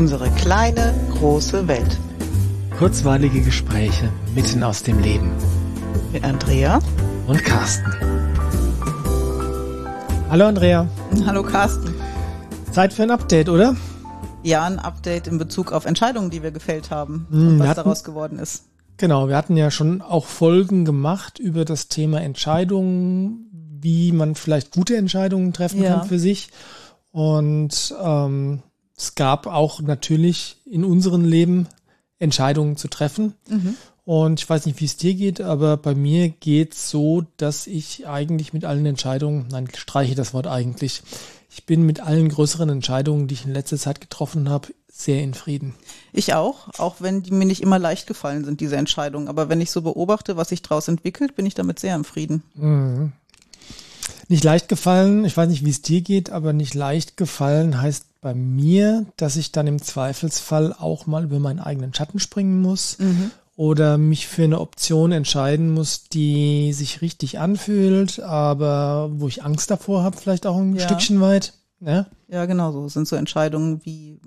Unsere 0.00 0.30
kleine, 0.30 0.94
große 1.12 1.68
Welt. 1.68 1.98
Kurzweilige 2.78 3.42
Gespräche 3.42 4.10
mitten 4.34 4.62
aus 4.62 4.82
dem 4.82 4.98
Leben. 4.98 5.30
Mit 6.10 6.24
Andrea 6.24 6.78
und 7.26 7.44
Carsten. 7.44 7.92
Hallo 10.30 10.46
Andrea. 10.46 10.88
Hallo 11.26 11.42
Carsten. 11.42 11.94
Zeit 12.72 12.94
für 12.94 13.02
ein 13.02 13.10
Update, 13.10 13.50
oder? 13.50 13.76
Ja, 14.42 14.64
ein 14.64 14.78
Update 14.78 15.26
in 15.26 15.36
Bezug 15.36 15.70
auf 15.70 15.84
Entscheidungen, 15.84 16.30
die 16.30 16.42
wir 16.42 16.50
gefällt 16.50 16.90
haben 16.90 17.26
hm, 17.28 17.48
und 17.48 17.58
was 17.58 17.68
hatten, 17.68 17.76
daraus 17.76 18.02
geworden 18.02 18.38
ist. 18.38 18.64
Genau, 18.96 19.28
wir 19.28 19.36
hatten 19.36 19.58
ja 19.58 19.70
schon 19.70 20.00
auch 20.00 20.24
Folgen 20.24 20.86
gemacht 20.86 21.38
über 21.38 21.66
das 21.66 21.88
Thema 21.88 22.22
Entscheidungen, 22.22 23.50
wie 23.82 24.12
man 24.12 24.34
vielleicht 24.34 24.70
gute 24.70 24.96
Entscheidungen 24.96 25.52
treffen 25.52 25.82
ja. 25.82 25.98
kann 25.98 26.08
für 26.08 26.18
sich. 26.18 26.48
Und 27.12 27.94
ähm, 28.02 28.62
es 29.00 29.14
gab 29.14 29.46
auch 29.46 29.80
natürlich 29.80 30.58
in 30.66 30.84
unserem 30.84 31.24
Leben 31.24 31.68
Entscheidungen 32.18 32.76
zu 32.76 32.88
treffen. 32.88 33.34
Mhm. 33.48 33.76
Und 34.04 34.40
ich 34.40 34.48
weiß 34.48 34.66
nicht, 34.66 34.80
wie 34.80 34.84
es 34.84 34.96
dir 34.96 35.14
geht, 35.14 35.40
aber 35.40 35.76
bei 35.76 35.94
mir 35.94 36.28
geht 36.28 36.74
es 36.74 36.90
so, 36.90 37.24
dass 37.36 37.66
ich 37.66 38.06
eigentlich 38.06 38.52
mit 38.52 38.64
allen 38.64 38.84
Entscheidungen, 38.84 39.46
nein, 39.50 39.68
ich 39.72 39.78
streiche 39.78 40.14
das 40.14 40.34
Wort 40.34 40.46
eigentlich, 40.46 41.02
ich 41.48 41.64
bin 41.64 41.84
mit 41.84 42.00
allen 42.00 42.28
größeren 42.28 42.68
Entscheidungen, 42.68 43.26
die 43.26 43.34
ich 43.34 43.46
in 43.46 43.52
letzter 43.52 43.78
Zeit 43.78 44.00
getroffen 44.00 44.48
habe, 44.48 44.68
sehr 44.88 45.22
in 45.22 45.34
Frieden. 45.34 45.74
Ich 46.12 46.34
auch, 46.34 46.68
auch 46.78 46.96
wenn 46.98 47.22
die 47.22 47.30
mir 47.30 47.46
nicht 47.46 47.62
immer 47.62 47.78
leicht 47.78 48.06
gefallen 48.06 48.44
sind, 48.44 48.60
diese 48.60 48.76
Entscheidungen. 48.76 49.28
Aber 49.28 49.48
wenn 49.48 49.60
ich 49.60 49.70
so 49.70 49.80
beobachte, 49.80 50.36
was 50.36 50.50
sich 50.50 50.60
daraus 50.60 50.88
entwickelt, 50.88 51.36
bin 51.36 51.46
ich 51.46 51.54
damit 51.54 51.78
sehr 51.78 51.94
im 51.94 52.04
Frieden. 52.04 52.42
Mhm. 52.54 53.12
Nicht 54.28 54.44
leicht 54.44 54.68
gefallen, 54.68 55.24
ich 55.24 55.36
weiß 55.36 55.48
nicht, 55.48 55.64
wie 55.64 55.70
es 55.70 55.82
dir 55.82 56.02
geht, 56.02 56.30
aber 56.30 56.52
nicht 56.52 56.74
leicht 56.74 57.16
gefallen 57.16 57.80
heißt 57.80 58.09
bei 58.20 58.34
mir, 58.34 59.06
dass 59.16 59.36
ich 59.36 59.52
dann 59.52 59.66
im 59.66 59.80
Zweifelsfall 59.80 60.74
auch 60.78 61.06
mal 61.06 61.24
über 61.24 61.38
meinen 61.38 61.60
eigenen 61.60 61.94
Schatten 61.94 62.18
springen 62.18 62.60
muss 62.60 62.98
mhm. 62.98 63.30
oder 63.56 63.98
mich 63.98 64.28
für 64.28 64.44
eine 64.44 64.60
Option 64.60 65.12
entscheiden 65.12 65.72
muss, 65.72 66.04
die 66.04 66.72
sich 66.72 67.00
richtig 67.00 67.38
anfühlt, 67.38 68.20
aber 68.20 69.10
wo 69.12 69.28
ich 69.28 69.42
Angst 69.42 69.70
davor 69.70 70.02
habe, 70.02 70.16
vielleicht 70.18 70.46
auch 70.46 70.56
ein 70.56 70.76
ja. 70.76 70.84
Stückchen 70.84 71.20
weit. 71.20 71.54
Ja, 71.80 72.06
ja 72.28 72.44
genau 72.44 72.72
so. 72.72 72.88
sind 72.88 73.08
so 73.08 73.16
Entscheidungen 73.16 73.80
wie 73.84 74.20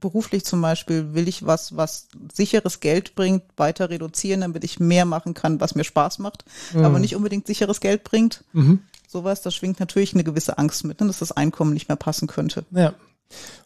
beruflich 0.00 0.44
zum 0.44 0.62
Beispiel 0.62 1.12
will 1.14 1.26
ich 1.26 1.44
was, 1.44 1.76
was 1.76 2.08
sicheres 2.32 2.78
Geld 2.78 3.16
bringt, 3.16 3.42
weiter 3.56 3.90
reduzieren, 3.90 4.42
damit 4.42 4.62
ich 4.62 4.78
mehr 4.78 5.04
machen 5.04 5.34
kann, 5.34 5.60
was 5.60 5.74
mir 5.74 5.82
Spaß 5.82 6.20
macht, 6.20 6.44
mhm. 6.72 6.84
aber 6.84 6.98
nicht 7.00 7.16
unbedingt 7.16 7.48
sicheres 7.48 7.80
Geld 7.80 8.04
bringt. 8.04 8.44
Mhm. 8.52 8.80
Sowas, 9.08 9.42
da 9.42 9.50
schwingt 9.50 9.80
natürlich 9.80 10.14
eine 10.14 10.22
gewisse 10.22 10.58
Angst 10.58 10.84
mit, 10.84 11.00
ne, 11.00 11.06
dass 11.06 11.18
das 11.18 11.32
Einkommen 11.32 11.72
nicht 11.72 11.88
mehr 11.88 11.96
passen 11.96 12.28
könnte. 12.28 12.64
Ja, 12.70 12.94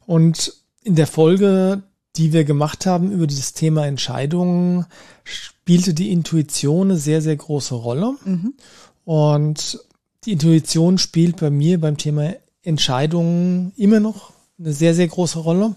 und 0.07 0.55
in 0.83 0.95
der 0.97 1.07
Folge, 1.07 1.83
die 2.17 2.33
wir 2.33 2.45
gemacht 2.45 2.87
haben 2.87 3.13
über 3.13 3.27
dieses 3.27 3.53
Thema 3.53 3.87
Entscheidungen, 3.87 4.87
spielte 5.25 5.95
die 5.95 6.11
Intuition 6.11 6.91
eine 6.91 6.99
sehr, 6.99 7.23
sehr 7.23 7.37
große 7.37 7.75
Rolle. 7.75 8.17
Mhm. 8.25 8.55
Und 9.05 9.81
die 10.25 10.33
Intuition 10.33 10.99
spielt 10.99 11.37
bei 11.39 11.51
mir 11.51 11.81
beim 11.81 11.97
Thema 11.97 12.35
Entscheidungen 12.63 13.73
immer 13.77 14.01
noch 14.01 14.33
eine 14.59 14.73
sehr, 14.73 14.95
sehr 14.95 15.09
große 15.09 15.39
Rolle. 15.39 15.75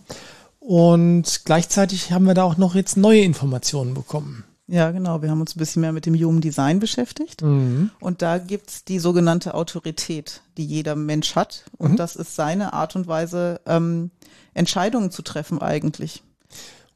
Und 0.60 1.42
gleichzeitig 1.46 2.12
haben 2.12 2.26
wir 2.26 2.34
da 2.34 2.44
auch 2.44 2.58
noch 2.58 2.76
jetzt 2.76 2.98
neue 2.98 3.22
Informationen 3.22 3.94
bekommen. 3.94 4.44
Ja, 4.68 4.90
genau. 4.92 5.22
Wir 5.22 5.30
haben 5.30 5.42
uns 5.42 5.56
ein 5.56 5.60
bisschen 5.60 5.82
mehr 5.82 5.92
mit 5.92 6.06
dem 6.06 6.16
Human 6.16 6.42
Design 6.42 6.80
beschäftigt. 6.80 7.44
Mhm. 7.44 7.92
Und 8.00 8.22
da 8.22 8.40
gibt's 8.40 8.84
die 8.84 9.00
sogenannte 9.00 9.54
Autorität, 9.54 10.42
die 10.58 10.66
jeder 10.66 10.96
Mensch 10.96 11.36
hat. 11.36 11.66
Und 11.78 11.94
mhm. 11.94 11.98
das 11.98 12.16
ist 12.16 12.36
seine 12.36 12.74
Art 12.74 12.96
und 12.96 13.08
Weise, 13.08 13.62
ähm, 13.68 14.10
Entscheidungen 14.54 15.12
zu 15.12 15.22
treffen 15.22 15.62
eigentlich. 15.62 16.24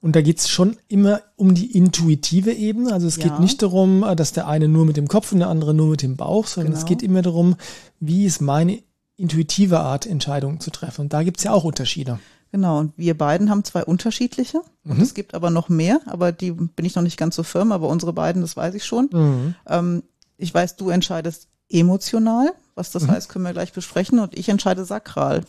Und 0.02 0.16
da 0.16 0.22
geht's 0.22 0.50
schon 0.50 0.78
immer 0.88 1.22
um 1.36 1.54
die 1.54 1.78
intuitive 1.78 2.54
Ebene. 2.54 2.94
Also 2.94 3.08
es 3.08 3.18
ja. 3.18 3.24
geht 3.24 3.40
nicht 3.40 3.62
darum, 3.62 4.06
dass 4.16 4.32
der 4.32 4.48
eine 4.48 4.68
nur 4.68 4.86
mit 4.86 4.98
dem 4.98 5.08
Kopf 5.08 5.32
und 5.32 5.40
der 5.40 5.50
andere 5.50 5.74
nur 5.74 5.90
mit 5.90 6.02
dem 6.02 6.16
Bauch, 6.16 6.48
sondern 6.48 6.72
genau. 6.72 6.80
es 6.80 6.88
geht 6.88 7.04
immer 7.04 7.22
darum, 7.22 7.56
wie 8.00 8.26
ist 8.26 8.42
meine 8.42 8.82
intuitive 9.18 9.82
Art, 9.82 10.06
Entscheidungen 10.06 10.62
zu 10.62 10.72
treffen. 10.72 11.02
Und 11.02 11.14
da 11.14 11.24
gibt's 11.24 11.44
ja 11.44 11.52
auch 11.52 11.66
Unterschiede. 11.66 12.20
Genau, 12.52 12.80
und 12.80 12.98
wir 12.98 13.16
beiden 13.18 13.50
haben 13.50 13.64
zwei 13.64 13.84
unterschiedliche. 13.84 14.62
Mhm. 14.84 15.02
Es 15.02 15.14
gibt 15.14 15.36
aber 15.36 15.52
noch 15.52 15.70
mehr, 15.70 16.02
aber 16.06 16.32
die 16.32 16.52
bin 16.52 16.86
ich 16.86 16.96
noch 16.96 17.04
nicht 17.04 17.18
ganz 17.18 17.36
so 17.36 17.44
firm, 17.44 17.72
aber 17.72 17.88
unsere 17.88 18.14
beiden, 18.14 18.42
das 18.42 18.58
weiß 18.58 18.74
ich 18.74 18.86
schon. 18.86 19.10
Mhm. 19.12 19.56
Ähm, 19.68 20.04
ich 20.38 20.54
weiß, 20.54 20.76
du 20.76 20.90
entscheidest 20.90 21.48
emotional, 21.70 22.52
was 22.74 22.92
das 22.92 23.04
mhm. 23.04 23.12
heißt, 23.12 23.30
können 23.30 23.46
wir 23.46 23.54
gleich 23.54 23.74
besprechen, 23.74 24.20
und 24.20 24.38
ich 24.38 24.50
entscheide 24.50 24.86
sakral. 24.86 25.44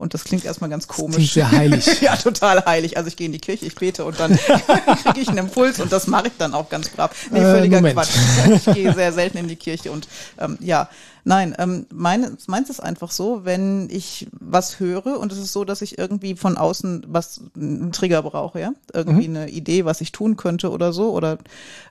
Und 0.00 0.14
das 0.14 0.24
klingt 0.24 0.46
erstmal 0.46 0.70
ganz 0.70 0.88
komisch. 0.88 1.16
Klingt 1.16 1.30
sehr 1.32 1.50
heilig. 1.50 1.86
ja, 2.00 2.16
total 2.16 2.64
heilig. 2.64 2.96
Also 2.96 3.08
ich 3.08 3.16
gehe 3.18 3.26
in 3.26 3.32
die 3.32 3.38
Kirche, 3.38 3.66
ich 3.66 3.74
bete 3.74 4.06
und 4.06 4.18
dann 4.18 4.34
kriege 5.02 5.20
ich 5.20 5.28
einen 5.28 5.36
Impuls 5.36 5.78
und 5.78 5.92
das 5.92 6.06
mache 6.06 6.28
ich 6.28 6.32
dann 6.38 6.54
auch 6.54 6.70
ganz 6.70 6.88
brav. 6.88 7.10
Nee, 7.30 7.40
äh, 7.40 7.42
völliger 7.42 7.84
äh, 7.84 7.92
Quatsch. 7.92 8.08
Ich 8.50 8.64
gehe 8.64 8.94
sehr 8.94 9.12
selten 9.12 9.36
in 9.36 9.46
die 9.46 9.56
Kirche 9.56 9.92
und 9.92 10.08
ähm, 10.38 10.56
ja, 10.58 10.88
nein, 11.24 11.54
ähm, 11.58 11.84
meine, 11.92 12.34
meins 12.46 12.70
ist 12.70 12.80
einfach 12.80 13.10
so, 13.10 13.44
wenn 13.44 13.90
ich 13.90 14.26
was 14.32 14.80
höre 14.80 15.20
und 15.20 15.32
es 15.32 15.38
ist 15.38 15.52
so, 15.52 15.66
dass 15.66 15.82
ich 15.82 15.98
irgendwie 15.98 16.34
von 16.34 16.56
außen 16.56 17.04
was, 17.06 17.42
einen 17.54 17.92
Trigger 17.92 18.22
brauche, 18.22 18.58
ja, 18.58 18.72
irgendwie 18.94 19.28
mhm. 19.28 19.36
eine 19.36 19.50
Idee, 19.50 19.84
was 19.84 20.00
ich 20.00 20.12
tun 20.12 20.38
könnte 20.38 20.70
oder 20.70 20.94
so, 20.94 21.10
oder 21.12 21.36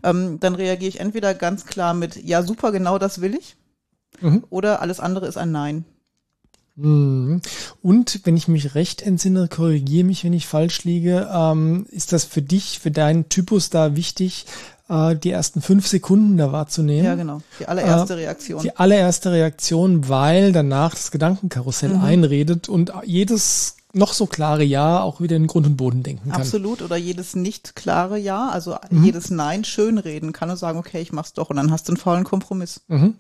ähm, 0.02 0.40
dann 0.40 0.56
reagiere 0.56 0.90
ich 0.90 1.00
entweder 1.00 1.36
ganz 1.36 1.68
klar 1.68 1.94
mit, 1.94 2.16
ja, 2.16 2.42
super, 2.42 2.72
genau 2.72 2.98
das 2.98 3.22
will 3.22 3.36
ich, 3.36 3.56
mhm. 4.20 4.46
oder 4.50 4.82
alles 4.82 5.00
andere 5.00 5.28
ist 5.28 5.38
ein 5.38 5.52
Nein. 5.52 5.86
Mhm. 6.80 7.42
Und 7.82 8.22
wenn 8.24 8.38
ich 8.38 8.48
mich 8.48 8.76
recht 8.76 9.02
entsinne, 9.02 9.48
korrigiere 9.48 10.06
mich, 10.06 10.24
wenn 10.24 10.34
ich 10.34 10.48
falsch 10.48 10.84
liege, 10.84 11.30
ähm, 11.34 11.86
ist 11.92 12.14
das 12.14 12.26
für 12.26 12.42
dich, 12.42 12.80
für 12.80 12.92
deinen 12.92 13.30
Typus 13.30 13.70
da 13.70 13.96
wichtig, 13.96 14.46
äh, 14.90 15.16
die 15.16 15.32
ersten 15.32 15.62
fünf 15.62 15.88
Sekunden 15.88 16.38
da 16.38 16.52
wahrzunehmen? 16.52 17.06
Ja, 17.06 17.16
genau. 17.16 17.42
Die 17.60 17.68
allererste 17.68 18.14
äh, 18.14 18.18
Reaktion. 18.18 18.62
Die 18.62 18.76
allererste 18.76 19.32
Reaktion, 19.32 20.10
weil 20.10 20.52
danach 20.52 20.92
das 20.92 21.12
Gedankenkarussell 21.12 21.96
mhm. 21.96 22.04
einredet 22.04 22.70
und 22.70 22.92
jedes 23.06 23.76
noch 23.94 24.14
so 24.14 24.28
klare 24.28 24.64
Ja 24.64 25.02
auch 25.02 25.20
wieder 25.20 25.36
in 25.36 25.48
Grund 25.48 25.66
und 25.66 25.78
Boden 25.78 26.04
denken 26.04 26.30
kann. 26.30 26.42
Absolut. 26.42 26.82
Oder 26.82 26.96
jedes 26.96 27.36
nicht 27.36 27.76
klare 27.76 28.20
Ja, 28.20 28.50
also 28.50 28.78
mhm. 28.90 29.04
jedes 29.04 29.32
Nein 29.32 29.64
schönreden 29.64 30.32
kann 30.32 30.50
und 30.50 30.58
sagen, 30.58 30.78
okay, 30.78 31.02
ich 31.02 31.12
mach's 31.12 31.34
doch 31.34 31.50
und 31.50 31.56
dann 31.56 31.72
hast 31.72 31.88
du 31.88 31.94
einen 31.94 31.98
faulen 31.98 32.24
Kompromiss. 32.24 32.82
Mhm. 32.88 33.16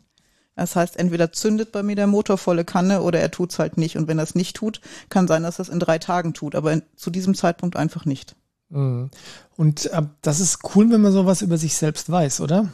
Das 0.55 0.75
heißt, 0.75 0.97
entweder 0.97 1.31
zündet 1.31 1.71
bei 1.71 1.83
mir 1.83 1.95
der 1.95 2.07
Motor 2.07 2.37
volle 2.37 2.65
Kanne 2.65 3.01
oder 3.01 3.19
er 3.19 3.31
tut's 3.31 3.59
halt 3.59 3.77
nicht. 3.77 3.97
Und 3.97 4.07
wenn 4.07 4.19
er 4.19 4.23
es 4.23 4.35
nicht 4.35 4.55
tut, 4.55 4.81
kann 5.09 5.27
sein, 5.27 5.43
dass 5.43 5.59
er 5.59 5.63
es 5.63 5.69
in 5.69 5.79
drei 5.79 5.99
Tagen 5.99 6.33
tut, 6.33 6.55
aber 6.55 6.73
in, 6.73 6.81
zu 6.95 7.09
diesem 7.09 7.33
Zeitpunkt 7.33 7.75
einfach 7.75 8.05
nicht. 8.05 8.35
Mhm. 8.69 9.09
Und 9.55 9.85
äh, 9.87 10.01
das 10.21 10.39
ist 10.39 10.59
cool, 10.75 10.89
wenn 10.91 11.01
man 11.01 11.11
sowas 11.11 11.41
über 11.41 11.57
sich 11.57 11.75
selbst 11.75 12.09
weiß, 12.09 12.41
oder? 12.41 12.69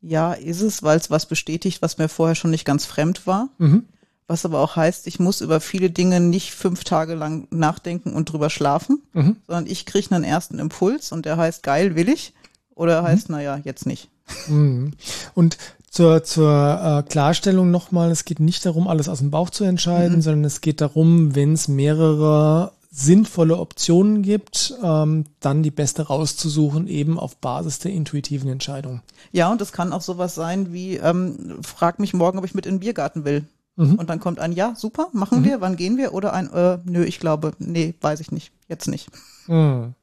Ja, 0.00 0.32
ist 0.32 0.60
es, 0.60 0.82
weil 0.82 0.98
es 0.98 1.10
was 1.10 1.26
bestätigt, 1.26 1.82
was 1.82 1.98
mir 1.98 2.08
vorher 2.08 2.34
schon 2.34 2.50
nicht 2.50 2.64
ganz 2.64 2.84
fremd 2.84 3.26
war. 3.26 3.48
Mhm. 3.58 3.84
Was 4.26 4.44
aber 4.44 4.60
auch 4.60 4.76
heißt, 4.76 5.06
ich 5.06 5.18
muss 5.18 5.40
über 5.40 5.58
viele 5.60 5.90
Dinge 5.90 6.20
nicht 6.20 6.52
fünf 6.52 6.84
Tage 6.84 7.14
lang 7.14 7.48
nachdenken 7.50 8.12
und 8.12 8.30
drüber 8.30 8.50
schlafen, 8.50 9.02
mhm. 9.14 9.36
sondern 9.46 9.66
ich 9.66 9.86
kriege 9.86 10.14
einen 10.14 10.24
ersten 10.24 10.58
Impuls 10.58 11.12
und 11.12 11.24
der 11.24 11.38
heißt, 11.38 11.62
geil, 11.62 11.96
will 11.96 12.10
ich. 12.10 12.34
Oder 12.74 13.02
heißt, 13.02 13.30
mhm. 13.30 13.36
naja, 13.36 13.60
jetzt 13.64 13.86
nicht. 13.86 14.10
Mhm. 14.46 14.92
Und 15.34 15.56
zur, 15.90 16.22
zur 16.24 17.04
äh, 17.06 17.08
Klarstellung 17.08 17.70
nochmal, 17.70 18.10
es 18.10 18.24
geht 18.24 18.40
nicht 18.40 18.64
darum, 18.66 18.88
alles 18.88 19.08
aus 19.08 19.18
dem 19.18 19.30
Bauch 19.30 19.50
zu 19.50 19.64
entscheiden, 19.64 20.16
mhm. 20.16 20.22
sondern 20.22 20.44
es 20.44 20.60
geht 20.60 20.80
darum, 20.80 21.34
wenn 21.34 21.54
es 21.54 21.68
mehrere 21.68 22.72
sinnvolle 22.90 23.58
Optionen 23.58 24.22
gibt, 24.22 24.74
ähm, 24.82 25.26
dann 25.40 25.62
die 25.62 25.70
beste 25.70 26.02
rauszusuchen, 26.08 26.88
eben 26.88 27.18
auf 27.18 27.36
Basis 27.36 27.78
der 27.78 27.92
intuitiven 27.92 28.50
Entscheidung. 28.50 29.02
Ja, 29.30 29.50
und 29.50 29.60
das 29.60 29.72
kann 29.72 29.92
auch 29.92 30.00
sowas 30.00 30.34
sein 30.34 30.72
wie, 30.72 30.96
ähm, 30.96 31.58
frag 31.62 31.98
mich 31.98 32.14
morgen, 32.14 32.38
ob 32.38 32.44
ich 32.44 32.54
mit 32.54 32.66
in 32.66 32.74
den 32.74 32.80
Biergarten 32.80 33.24
will. 33.24 33.44
Mhm. 33.76 33.94
Und 33.94 34.10
dann 34.10 34.20
kommt 34.20 34.40
ein 34.40 34.52
Ja, 34.52 34.74
super, 34.74 35.08
machen 35.12 35.40
mhm. 35.40 35.44
wir, 35.44 35.60
wann 35.60 35.76
gehen 35.76 35.96
wir? 35.96 36.12
Oder 36.12 36.32
ein 36.32 36.52
äh, 36.52 36.78
Nö, 36.84 37.04
ich 37.04 37.20
glaube, 37.20 37.52
nee, 37.58 37.94
weiß 38.00 38.20
ich 38.20 38.32
nicht, 38.32 38.52
jetzt 38.68 38.88
nicht. 38.88 39.08
Mhm. 39.46 39.94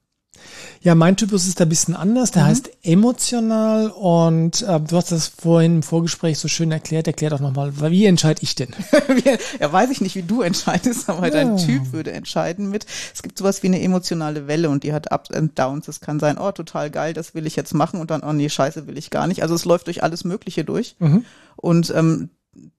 Ja, 0.81 0.93
mein 0.93 1.17
Typus 1.17 1.47
ist 1.47 1.59
da 1.59 1.65
ein 1.65 1.69
bisschen 1.69 1.95
anders. 1.95 2.31
Der 2.31 2.43
mhm. 2.43 2.47
heißt 2.47 2.69
emotional 2.83 3.89
und 3.89 4.61
äh, 4.61 4.79
du 4.79 4.97
hast 4.97 5.11
das 5.11 5.27
vorhin 5.27 5.77
im 5.77 5.83
Vorgespräch 5.83 6.37
so 6.37 6.47
schön 6.47 6.71
erklärt. 6.71 7.07
Erklär 7.07 7.31
doch 7.31 7.39
nochmal, 7.39 7.73
wie 7.91 8.05
entscheide 8.05 8.43
ich 8.43 8.55
denn? 8.55 8.69
ja, 9.59 9.71
weiß 9.71 9.89
ich 9.89 10.01
nicht, 10.01 10.15
wie 10.15 10.23
du 10.23 10.41
entscheidest, 10.41 11.09
aber 11.09 11.27
ja. 11.27 11.33
dein 11.33 11.57
Typ 11.57 11.91
würde 11.91 12.11
entscheiden 12.11 12.69
mit. 12.69 12.85
Es 13.13 13.23
gibt 13.23 13.37
sowas 13.37 13.63
wie 13.63 13.67
eine 13.67 13.81
emotionale 13.81 14.47
Welle 14.47 14.69
und 14.69 14.83
die 14.83 14.93
hat 14.93 15.11
Ups 15.11 15.31
and 15.31 15.57
Downs. 15.57 15.87
Es 15.87 16.01
kann 16.01 16.19
sein, 16.19 16.37
oh, 16.37 16.51
total 16.51 16.91
geil, 16.91 17.13
das 17.13 17.33
will 17.33 17.47
ich 17.47 17.55
jetzt 17.55 17.73
machen 17.73 17.99
und 17.99 18.11
dann, 18.11 18.21
oh 18.21 18.33
nee, 18.33 18.49
scheiße, 18.49 18.87
will 18.87 18.97
ich 18.97 19.09
gar 19.09 19.27
nicht. 19.27 19.41
Also 19.41 19.55
es 19.55 19.65
läuft 19.65 19.87
durch 19.87 20.03
alles 20.03 20.23
Mögliche 20.23 20.63
durch. 20.63 20.95
Mhm. 20.99 21.25
Und 21.55 21.91
ähm, 21.95 22.29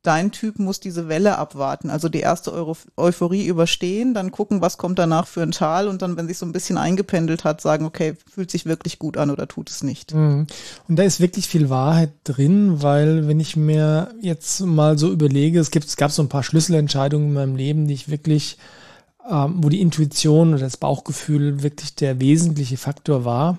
dein 0.02 0.31
Typ 0.32 0.58
muss 0.58 0.81
diese 0.81 1.08
Welle 1.08 1.38
abwarten, 1.38 1.90
also 1.90 2.08
die 2.08 2.20
erste 2.20 2.52
Euro 2.52 2.76
Euphorie 2.96 3.46
überstehen, 3.46 4.14
dann 4.14 4.31
gucken, 4.31 4.61
was 4.61 4.78
kommt 4.78 4.99
danach 4.99 5.26
für 5.26 5.43
ein 5.43 5.52
Tal 5.52 5.88
und 5.88 6.02
dann, 6.02 6.17
wenn 6.17 6.28
sich 6.28 6.38
so 6.38 6.46
ein 6.46 6.52
bisschen 6.52 6.78
eingependelt 6.78 7.44
hat, 7.44 7.61
sagen, 7.61 7.84
okay, 7.84 8.14
fühlt 8.31 8.50
sich 8.50 8.67
wirklich 8.67 8.99
gut 8.99 9.17
an 9.17 9.31
oder 9.31 9.49
tut 9.49 9.70
es 9.70 9.82
nicht. 9.82 10.14
Mhm. 10.14 10.46
Und 10.88 10.96
da 10.96 11.02
ist 11.02 11.20
wirklich 11.20 11.46
viel 11.46 11.70
Wahrheit 11.70 12.12
drin, 12.25 12.82
weil 12.82 13.28
wenn 13.28 13.40
ich 13.40 13.56
mir 13.56 14.14
jetzt 14.20 14.61
mal 14.61 14.99
so 14.99 15.11
überlege, 15.11 15.61
es 15.61 15.70
gibt, 15.70 15.87
es 15.87 15.96
gab 15.96 16.11
so 16.11 16.23
ein 16.23 16.28
paar 16.28 16.43
Schlüsselentscheidungen 16.43 17.28
in 17.28 17.34
meinem 17.34 17.56
Leben, 17.56 17.87
die 17.87 17.94
ich 17.94 18.08
wirklich 18.08 18.58
ähm, 19.28 19.56
wo 19.58 19.69
die 19.69 19.81
Intuition 19.81 20.50
oder 20.50 20.61
das 20.61 20.76
Bauchgefühl 20.76 21.62
wirklich 21.62 21.94
der 21.94 22.20
wesentliche 22.20 22.76
Faktor 22.76 23.25
war, 23.25 23.58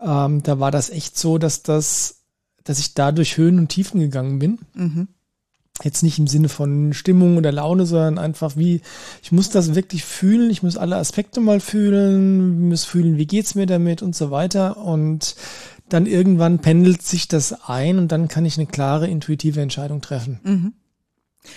ähm, 0.00 0.42
da 0.42 0.58
war 0.60 0.70
das 0.70 0.90
echt 0.90 1.16
so, 1.18 1.38
dass 1.38 1.62
das, 1.62 2.22
dass 2.64 2.78
ich 2.78 2.94
da 2.94 3.12
durch 3.12 3.36
Höhen 3.36 3.58
und 3.58 3.68
Tiefen 3.68 4.00
gegangen 4.00 4.38
bin. 4.38 4.58
Mhm. 4.74 5.08
Jetzt 5.82 6.02
nicht 6.02 6.18
im 6.18 6.26
Sinne 6.26 6.48
von 6.48 6.92
Stimmung 6.92 7.36
oder 7.36 7.52
Laune, 7.52 7.86
sondern 7.86 8.18
einfach 8.18 8.56
wie, 8.56 8.80
ich 9.22 9.32
muss 9.32 9.50
das 9.50 9.74
wirklich 9.74 10.04
fühlen, 10.04 10.50
ich 10.50 10.62
muss 10.62 10.76
alle 10.76 10.96
Aspekte 10.96 11.40
mal 11.40 11.60
fühlen, 11.60 12.68
muss 12.68 12.84
fühlen, 12.84 13.16
wie 13.16 13.26
geht's 13.26 13.54
mir 13.54 13.66
damit 13.66 14.02
und 14.02 14.16
so 14.16 14.30
weiter. 14.30 14.76
Und 14.76 15.36
dann 15.88 16.06
irgendwann 16.06 16.58
pendelt 16.58 17.02
sich 17.02 17.28
das 17.28 17.68
ein 17.68 17.98
und 17.98 18.08
dann 18.12 18.28
kann 18.28 18.44
ich 18.44 18.58
eine 18.58 18.66
klare, 18.66 19.06
intuitive 19.06 19.60
Entscheidung 19.60 20.00
treffen. 20.00 20.40
Mhm. 20.42 20.72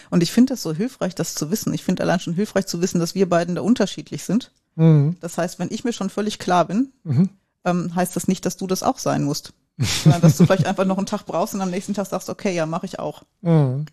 Und 0.10 0.24
ich 0.24 0.32
finde 0.32 0.54
das 0.54 0.62
so 0.62 0.74
hilfreich, 0.74 1.16
das 1.16 1.36
zu 1.36 1.52
wissen. 1.52 1.74
Ich 1.74 1.84
finde 1.84 2.04
allein 2.04 2.20
schon 2.20 2.34
hilfreich 2.34 2.68
zu 2.68 2.82
wissen, 2.82 3.00
dass 3.00 3.16
wir 3.16 3.28
beiden 3.28 3.56
da 3.56 3.62
unterschiedlich 3.62 4.24
sind. 4.24 4.52
Mhm. 4.76 5.18
Das 5.20 5.38
heißt, 5.38 5.60
wenn 5.60 5.70
ich 5.72 5.84
mir 5.84 5.94
schon 5.94 6.10
völlig 6.10 6.40
klar 6.40 6.66
bin, 6.66 6.92
mhm. 7.04 7.30
ähm, 7.66 7.96
heißt 7.96 8.16
das 8.16 8.28
nicht, 8.28 8.46
dass 8.46 8.58
du 8.58 8.68
das 8.68 8.84
auch 8.84 9.00
sein 9.00 9.24
musst. 9.24 9.54
Sondern 9.78 10.22
dass 10.22 10.38
du 10.38 10.46
vielleicht 10.46 10.66
einfach 10.66 10.86
noch 10.86 10.98
einen 10.98 11.08
Tag 11.08 11.26
brauchst 11.26 11.54
und 11.54 11.62
am 11.62 11.72
nächsten 11.72 11.94
Tag 11.94 12.08
sagst, 12.08 12.30
okay, 12.30 12.54
ja, 12.54 12.66
mache 12.66 12.86
ich 12.86 13.00
auch. 13.00 13.24
Mhm. 13.42 13.86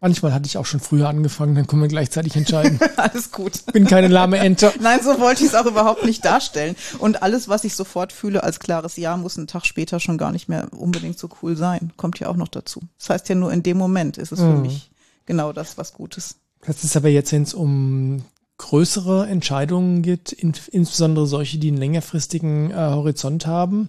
Manchmal 0.00 0.32
hatte 0.32 0.46
ich 0.46 0.56
auch 0.56 0.66
schon 0.66 0.78
früher 0.78 1.08
angefangen, 1.08 1.56
dann 1.56 1.66
können 1.66 1.82
wir 1.82 1.88
gleichzeitig 1.88 2.36
entscheiden. 2.36 2.78
alles 2.96 3.32
gut. 3.32 3.64
Bin 3.72 3.84
keine 3.84 4.06
lahme 4.06 4.38
Ente. 4.38 4.72
Nein, 4.80 5.00
so 5.02 5.18
wollte 5.18 5.42
ich 5.42 5.48
es 5.48 5.54
auch 5.56 5.66
überhaupt 5.66 6.04
nicht 6.04 6.24
darstellen. 6.24 6.76
Und 7.00 7.22
alles, 7.22 7.48
was 7.48 7.64
ich 7.64 7.74
sofort 7.74 8.12
fühle 8.12 8.44
als 8.44 8.60
klares 8.60 8.96
Ja, 8.96 9.16
muss 9.16 9.36
einen 9.36 9.48
Tag 9.48 9.66
später 9.66 9.98
schon 9.98 10.16
gar 10.16 10.30
nicht 10.30 10.48
mehr 10.48 10.68
unbedingt 10.72 11.18
so 11.18 11.28
cool 11.42 11.56
sein. 11.56 11.92
Kommt 11.96 12.20
ja 12.20 12.28
auch 12.28 12.36
noch 12.36 12.48
dazu. 12.48 12.80
Das 12.98 13.10
heißt 13.10 13.28
ja 13.28 13.34
nur 13.34 13.52
in 13.52 13.64
dem 13.64 13.76
Moment 13.76 14.18
ist 14.18 14.30
es 14.30 14.38
mhm. 14.38 14.52
für 14.52 14.60
mich 14.60 14.90
genau 15.26 15.52
das, 15.52 15.76
was 15.78 15.94
Gutes. 15.94 16.36
Das 16.64 16.84
ist 16.84 16.96
aber 16.96 17.08
jetzt, 17.08 17.32
wenn 17.32 17.42
es 17.42 17.54
um 17.54 18.22
größere 18.58 19.26
Entscheidungen 19.26 20.02
geht, 20.02 20.32
in, 20.32 20.52
insbesondere 20.70 21.26
solche, 21.26 21.58
die 21.58 21.68
einen 21.68 21.78
längerfristigen 21.78 22.70
äh, 22.70 22.74
Horizont 22.74 23.46
haben. 23.46 23.88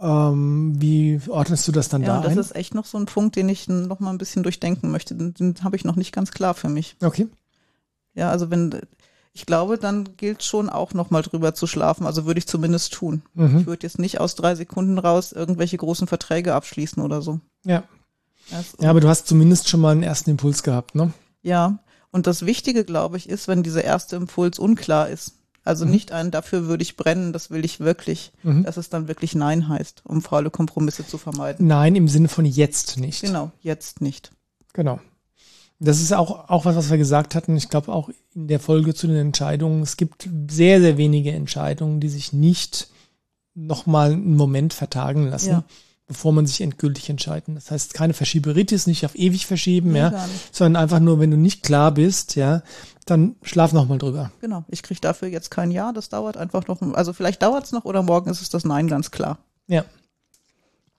Ähm, 0.00 0.74
wie 0.78 1.20
ordnest 1.28 1.66
du 1.66 1.72
das 1.72 1.88
dann 1.88 2.02
ja, 2.02 2.08
da 2.08 2.22
das 2.22 2.30
ein? 2.30 2.36
Das 2.36 2.46
ist 2.46 2.56
echt 2.56 2.74
noch 2.74 2.84
so 2.84 2.98
ein 2.98 3.06
Punkt, 3.06 3.36
den 3.36 3.48
ich 3.48 3.68
noch 3.68 4.00
mal 4.00 4.10
ein 4.10 4.18
bisschen 4.18 4.42
durchdenken 4.42 4.90
möchte. 4.90 5.14
Den, 5.14 5.34
den 5.34 5.54
habe 5.62 5.76
ich 5.76 5.84
noch 5.84 5.96
nicht 5.96 6.12
ganz 6.12 6.32
klar 6.32 6.54
für 6.54 6.68
mich. 6.68 6.96
Okay. 7.02 7.28
Ja, 8.14 8.30
also 8.30 8.50
wenn 8.50 8.80
ich 9.36 9.44
glaube, 9.44 9.76
dann 9.76 10.16
gilt 10.16 10.42
schon 10.42 10.70
auch 10.70 10.94
noch 10.94 11.10
mal 11.10 11.20
drüber 11.20 11.54
zu 11.54 11.66
schlafen. 11.66 12.06
Also 12.06 12.24
würde 12.24 12.38
ich 12.38 12.46
zumindest 12.46 12.94
tun. 12.94 13.20
Mhm. 13.34 13.58
Ich 13.58 13.66
würde 13.66 13.86
jetzt 13.86 13.98
nicht 13.98 14.18
aus 14.18 14.34
drei 14.34 14.54
Sekunden 14.54 14.98
raus 14.98 15.32
irgendwelche 15.32 15.76
großen 15.76 16.06
Verträge 16.06 16.54
abschließen 16.54 17.02
oder 17.02 17.20
so. 17.20 17.40
Ja. 17.62 17.82
Ja, 18.80 18.88
aber 18.88 19.00
du 19.00 19.08
hast 19.08 19.26
zumindest 19.26 19.68
schon 19.68 19.80
mal 19.80 19.92
einen 19.92 20.02
ersten 20.02 20.30
Impuls 20.30 20.62
gehabt, 20.62 20.94
ne? 20.94 21.12
Ja. 21.42 21.80
Und 22.10 22.26
das 22.26 22.46
Wichtige, 22.46 22.84
glaube 22.84 23.18
ich, 23.18 23.28
ist, 23.28 23.46
wenn 23.46 23.62
dieser 23.62 23.84
erste 23.84 24.16
Impuls 24.16 24.58
unklar 24.58 25.10
ist. 25.10 25.34
Also 25.66 25.84
mhm. 25.84 25.90
nicht 25.90 26.12
ein, 26.12 26.30
dafür 26.30 26.66
würde 26.66 26.82
ich 26.82 26.96
brennen, 26.96 27.32
das 27.32 27.50
will 27.50 27.64
ich 27.64 27.80
wirklich, 27.80 28.32
mhm. 28.42 28.64
dass 28.64 28.76
es 28.76 28.88
dann 28.88 29.08
wirklich 29.08 29.34
Nein 29.34 29.68
heißt, 29.68 30.02
um 30.04 30.22
faule 30.22 30.50
Kompromisse 30.50 31.06
zu 31.06 31.18
vermeiden. 31.18 31.66
Nein, 31.66 31.96
im 31.96 32.08
Sinne 32.08 32.28
von 32.28 32.44
jetzt 32.44 32.98
nicht. 32.98 33.22
Genau, 33.22 33.50
jetzt 33.60 34.00
nicht. 34.00 34.30
Genau. 34.72 35.00
Das 35.78 36.00
ist 36.00 36.12
auch, 36.12 36.48
auch 36.48 36.64
was, 36.64 36.76
was 36.76 36.90
wir 36.90 36.96
gesagt 36.96 37.34
hatten. 37.34 37.56
Ich 37.56 37.68
glaube 37.68 37.92
auch 37.92 38.08
in 38.34 38.48
der 38.48 38.60
Folge 38.60 38.94
zu 38.94 39.06
den 39.06 39.16
Entscheidungen. 39.16 39.82
Es 39.82 39.96
gibt 39.96 40.28
sehr, 40.50 40.80
sehr 40.80 40.96
wenige 40.96 41.32
Entscheidungen, 41.32 42.00
die 42.00 42.08
sich 42.08 42.32
nicht 42.32 42.88
nochmal 43.54 44.12
einen 44.12 44.36
Moment 44.36 44.72
vertagen 44.72 45.28
lassen. 45.28 45.50
Ja 45.50 45.64
bevor 46.06 46.32
man 46.32 46.46
sich 46.46 46.60
endgültig 46.60 47.10
entscheiden. 47.10 47.56
Das 47.56 47.70
heißt, 47.70 47.94
keine 47.94 48.14
Verschieberitis, 48.14 48.86
nicht 48.86 49.04
auf 49.04 49.16
ewig 49.16 49.46
verschieben, 49.46 49.92
nee, 49.92 49.98
ja, 49.98 50.28
sondern 50.52 50.82
einfach 50.82 51.00
nur, 51.00 51.18
wenn 51.18 51.32
du 51.32 51.36
nicht 51.36 51.62
klar 51.62 51.92
bist, 51.92 52.36
ja, 52.36 52.62
dann 53.06 53.36
schlaf 53.42 53.72
noch 53.72 53.88
mal 53.88 53.98
drüber. 53.98 54.30
Genau, 54.40 54.64
ich 54.68 54.82
kriege 54.82 55.00
dafür 55.00 55.28
jetzt 55.28 55.50
kein 55.50 55.70
Ja, 55.70 55.92
das 55.92 56.08
dauert 56.08 56.36
einfach 56.36 56.66
noch, 56.66 56.82
also 56.94 57.12
vielleicht 57.12 57.42
dauert 57.42 57.64
es 57.64 57.72
noch 57.72 57.84
oder 57.84 58.02
morgen 58.02 58.30
ist 58.30 58.42
es 58.42 58.50
das 58.50 58.64
Nein 58.64 58.88
ganz 58.88 59.10
klar. 59.10 59.38
Ja. 59.66 59.84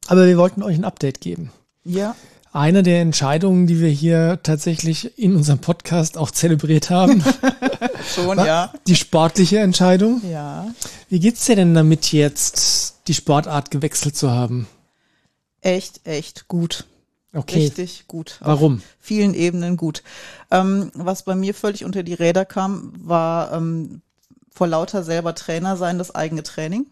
Aber 0.08 0.26
wir 0.26 0.38
wollten 0.38 0.64
euch 0.64 0.78
ein 0.78 0.86
Update 0.86 1.22
geben. 1.22 1.52
Ja. 1.84 2.16
Eine 2.54 2.82
der 2.82 3.02
Entscheidungen, 3.02 3.68
die 3.68 3.80
wir 3.80 3.90
hier 3.90 4.40
tatsächlich 4.42 5.20
in 5.20 5.36
unserem 5.36 5.60
Podcast 5.60 6.18
auch 6.18 6.32
zelebriert 6.32 6.90
haben. 6.90 7.24
Schon, 8.16 8.38
ja. 8.38 8.74
Die 8.88 8.96
sportliche 8.96 9.60
Entscheidung. 9.60 10.22
Ja. 10.28 10.68
Wie 11.10 11.20
geht's 11.20 11.46
dir 11.46 11.58
denn 11.58 11.76
damit 11.76 12.12
jetzt, 12.14 13.02
die 13.08 13.14
Sportart 13.14 13.70
gewechselt 13.70 14.16
zu 14.16 14.32
haben? 14.32 14.66
echt, 15.68 16.06
echt 16.06 16.48
gut. 16.48 16.86
Okay. 17.34 17.60
Richtig 17.60 18.06
gut. 18.08 18.38
Warum? 18.42 18.82
Vielen 19.00 19.34
Ebenen 19.34 19.78
gut. 19.78 20.04
Ähm, 20.50 20.92
was 20.94 21.24
bei 21.24 21.36
mir 21.36 21.54
völlig 21.54 21.86
unter 21.86 22.04
die 22.04 22.14
Räder 22.14 22.46
kam, 22.46 22.94
war 22.98 23.52
ähm, 23.54 24.02
vor 24.50 24.68
lauter 24.68 25.04
selber 25.04 25.36
Trainer 25.36 25.78
sein, 25.78 25.98
das 25.98 26.16
eigene 26.16 26.44
Training. 26.44 26.88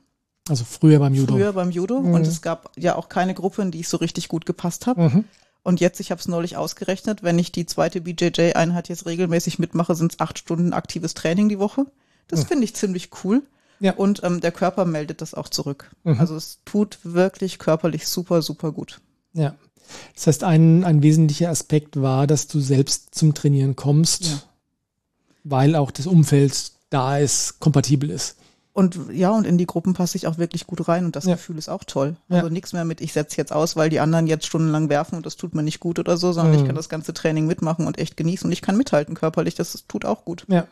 Also 0.47 0.63
früher 0.63 0.99
beim 0.99 1.15
Judo. 1.15 1.33
Früher 1.33 1.53
beim 1.53 1.71
Judo. 1.71 2.01
Mhm. 2.01 2.13
Und 2.13 2.27
es 2.27 2.41
gab 2.41 2.71
ja 2.77 2.95
auch 2.95 3.09
keine 3.09 3.33
Gruppe, 3.33 3.61
in 3.61 3.71
die 3.71 3.79
ich 3.79 3.87
so 3.87 3.97
richtig 3.97 4.27
gut 4.27 4.45
gepasst 4.45 4.85
habe. 4.85 5.09
Mhm. 5.09 5.23
Und 5.63 5.79
jetzt, 5.79 5.99
ich 5.99 6.11
habe 6.11 6.21
es 6.21 6.27
neulich 6.27 6.57
ausgerechnet, 6.57 7.23
wenn 7.23 7.39
ich 7.39 7.51
die 7.51 7.65
zweite 7.65 8.01
BJJ-Einheit 8.01 8.87
jetzt 8.87 9.07
regelmäßig 9.07 9.57
mitmache, 9.57 9.95
sind 9.95 10.13
es 10.13 10.19
acht 10.19 10.37
Stunden 10.37 10.73
aktives 10.73 11.15
Training 11.15 11.49
die 11.49 11.57
Woche. 11.57 11.87
Das 12.27 12.41
mhm. 12.41 12.47
finde 12.47 12.63
ich 12.65 12.75
ziemlich 12.75 13.09
cool. 13.23 13.41
Ja. 13.79 13.93
Und 13.93 14.23
ähm, 14.23 14.41
der 14.41 14.51
Körper 14.51 14.85
meldet 14.85 15.21
das 15.21 15.33
auch 15.33 15.49
zurück. 15.49 15.89
Mhm. 16.03 16.19
Also 16.19 16.35
es 16.35 16.59
tut 16.65 16.99
wirklich 17.01 17.57
körperlich 17.57 18.07
super, 18.07 18.43
super 18.43 18.71
gut. 18.71 19.01
Ja. 19.33 19.55
Das 20.15 20.27
heißt, 20.27 20.43
ein, 20.43 20.83
ein 20.83 21.01
wesentlicher 21.03 21.49
Aspekt 21.49 22.01
war, 22.01 22.27
dass 22.27 22.47
du 22.47 22.59
selbst 22.59 23.15
zum 23.15 23.33
Trainieren 23.33 23.75
kommst, 23.75 24.25
ja. 24.25 24.41
weil 25.43 25.75
auch 25.75 25.91
das 25.91 26.07
Umfeld 26.07 26.71
da 26.89 27.17
ist, 27.17 27.59
kompatibel 27.59 28.09
ist. 28.09 28.37
Und 28.75 28.99
ja, 29.13 29.31
und 29.31 29.47
in 29.47 29.57
die 29.57 29.67
Gruppen 29.67 29.93
passe 29.93 30.17
ich 30.17 30.27
auch 30.27 30.37
wirklich 30.37 30.67
gut 30.67 30.89
rein 30.89 31.05
und 31.05 31.15
das 31.15 31.23
ja. 31.23 31.35
Gefühl 31.35 31.57
ist 31.57 31.69
auch 31.69 31.85
toll. 31.85 32.17
Also 32.27 32.47
ja. 32.47 32.51
nichts 32.51 32.73
mehr 32.73 32.83
mit, 32.83 32.99
ich 32.99 33.13
setze 33.13 33.37
jetzt 33.37 33.53
aus, 33.53 33.77
weil 33.77 33.89
die 33.89 34.01
anderen 34.01 34.27
jetzt 34.27 34.45
stundenlang 34.45 34.89
werfen 34.89 35.15
und 35.15 35.25
das 35.25 35.37
tut 35.37 35.55
mir 35.55 35.63
nicht 35.63 35.79
gut 35.79 35.97
oder 35.97 36.17
so, 36.17 36.33
sondern 36.33 36.55
mhm. 36.55 36.59
ich 36.59 36.65
kann 36.65 36.75
das 36.75 36.89
ganze 36.89 37.13
Training 37.13 37.47
mitmachen 37.47 37.87
und 37.87 37.97
echt 37.97 38.17
genießen 38.17 38.45
und 38.45 38.51
ich 38.51 38.61
kann 38.61 38.75
mithalten 38.75 39.15
körperlich, 39.15 39.55
das 39.55 39.85
tut 39.87 40.03
auch 40.03 40.25
gut. 40.25 40.45
Ja. 40.49 40.67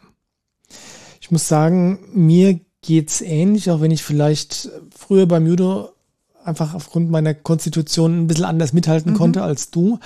Ich 1.22 1.32
muss 1.32 1.48
sagen, 1.48 2.00
mir 2.12 2.60
geht's 2.82 3.22
ähnlich, 3.22 3.72
auch 3.72 3.80
wenn 3.80 3.92
ich 3.92 4.04
vielleicht 4.04 4.70
früher 4.94 5.26
beim 5.26 5.48
Judo 5.48 5.93
einfach 6.46 6.74
aufgrund 6.74 7.10
meiner 7.10 7.34
Konstitution 7.34 8.22
ein 8.22 8.28
bisschen 8.28 8.46
anders 8.46 8.74
mithalten 8.74 9.14
mhm. 9.14 9.18
konnte 9.18 9.44
als 9.44 9.72
du. 9.72 10.00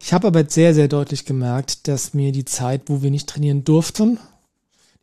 Ich 0.00 0.12
habe 0.12 0.26
aber 0.26 0.44
sehr, 0.48 0.74
sehr 0.74 0.88
deutlich 0.88 1.24
gemerkt, 1.24 1.86
dass 1.88 2.14
mir 2.14 2.32
die 2.32 2.44
Zeit, 2.44 2.82
wo 2.86 3.02
wir 3.02 3.10
nicht 3.10 3.28
trainieren 3.28 3.64
durften, 3.64 4.18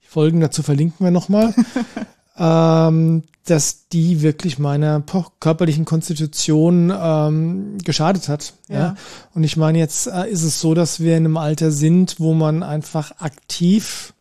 die 0.03 0.07
Folgen 0.07 0.41
dazu 0.41 0.63
verlinken 0.63 1.05
wir 1.05 1.11
nochmal, 1.11 1.53
ähm, 2.37 3.23
dass 3.45 3.87
die 3.87 4.21
wirklich 4.21 4.59
meiner 4.59 5.03
körperlichen 5.39 5.85
Konstitution 5.85 6.93
ähm, 6.95 7.77
geschadet 7.83 8.27
hat. 8.27 8.53
Ja. 8.67 8.79
ja. 8.79 8.95
Und 9.33 9.43
ich 9.43 9.57
meine, 9.57 9.79
jetzt 9.79 10.07
äh, 10.07 10.29
ist 10.29 10.43
es 10.43 10.59
so, 10.59 10.73
dass 10.73 10.99
wir 10.99 11.17
in 11.17 11.25
einem 11.25 11.37
Alter 11.37 11.71
sind, 11.71 12.19
wo 12.19 12.33
man 12.33 12.61
einfach 12.61 13.19
aktiv 13.19 14.13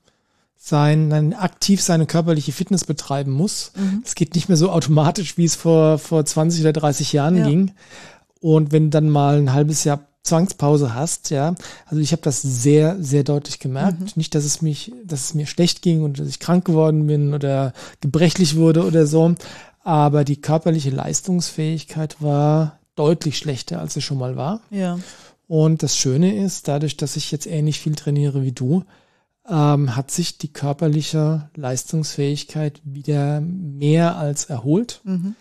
sein, 0.68 1.34
aktiv 1.34 1.82
seine 1.82 2.06
körperliche 2.06 2.52
Fitness 2.52 2.84
betreiben 2.84 3.32
muss. 3.32 3.72
Mhm. 3.76 4.02
Es 4.04 4.10
mhm. 4.10 4.14
geht 4.14 4.34
nicht 4.34 4.48
mehr 4.48 4.56
so 4.56 4.70
automatisch, 4.70 5.36
wie 5.36 5.44
es 5.44 5.56
vor, 5.56 5.98
vor 5.98 6.24
20 6.24 6.60
oder 6.60 6.72
30 6.72 7.12
Jahren 7.12 7.36
ja. 7.36 7.46
ging. 7.46 7.72
Und 8.40 8.70
wenn 8.72 8.84
du 8.84 8.90
dann 8.90 9.08
mal 9.10 9.38
ein 9.38 9.52
halbes 9.52 9.84
Jahr 9.84 10.00
Zwangspause 10.22 10.94
hast, 10.94 11.30
ja, 11.30 11.54
also 11.86 12.02
ich 12.02 12.12
habe 12.12 12.22
das 12.22 12.42
sehr, 12.42 12.96
sehr 13.00 13.24
deutlich 13.24 13.58
gemerkt. 13.58 14.00
Mhm. 14.00 14.08
Nicht, 14.16 14.34
dass 14.34 14.44
es 14.44 14.62
mich, 14.62 14.92
dass 15.04 15.24
es 15.24 15.34
mir 15.34 15.46
schlecht 15.46 15.82
ging 15.82 16.02
und 16.02 16.18
dass 16.18 16.28
ich 16.28 16.38
krank 16.38 16.64
geworden 16.64 17.06
bin 17.06 17.34
oder 17.34 17.72
gebrechlich 18.00 18.56
wurde 18.56 18.84
oder 18.84 19.06
so, 19.06 19.34
aber 19.82 20.24
die 20.24 20.40
körperliche 20.40 20.90
Leistungsfähigkeit 20.90 22.20
war 22.20 22.78
deutlich 22.94 23.38
schlechter, 23.38 23.80
als 23.80 23.94
sie 23.94 24.02
schon 24.02 24.18
mal 24.18 24.36
war. 24.36 24.60
Ja. 24.70 24.98
Und 25.46 25.82
das 25.82 25.96
Schöne 25.96 26.36
ist, 26.36 26.68
dadurch, 26.68 26.98
dass 26.98 27.16
ich 27.16 27.32
jetzt 27.32 27.46
ähnlich 27.46 27.80
viel 27.80 27.94
trainiere 27.94 28.42
wie 28.42 28.52
du, 28.52 28.84
ähm, 29.48 29.96
hat 29.96 30.10
sich 30.10 30.38
die 30.38 30.52
körperliche 30.52 31.50
Leistungsfähigkeit 31.54 32.80
wieder 32.84 33.40
mehr 33.40 34.16
als 34.16 34.46
erholt. 34.46 35.00
Mhm. 35.04 35.34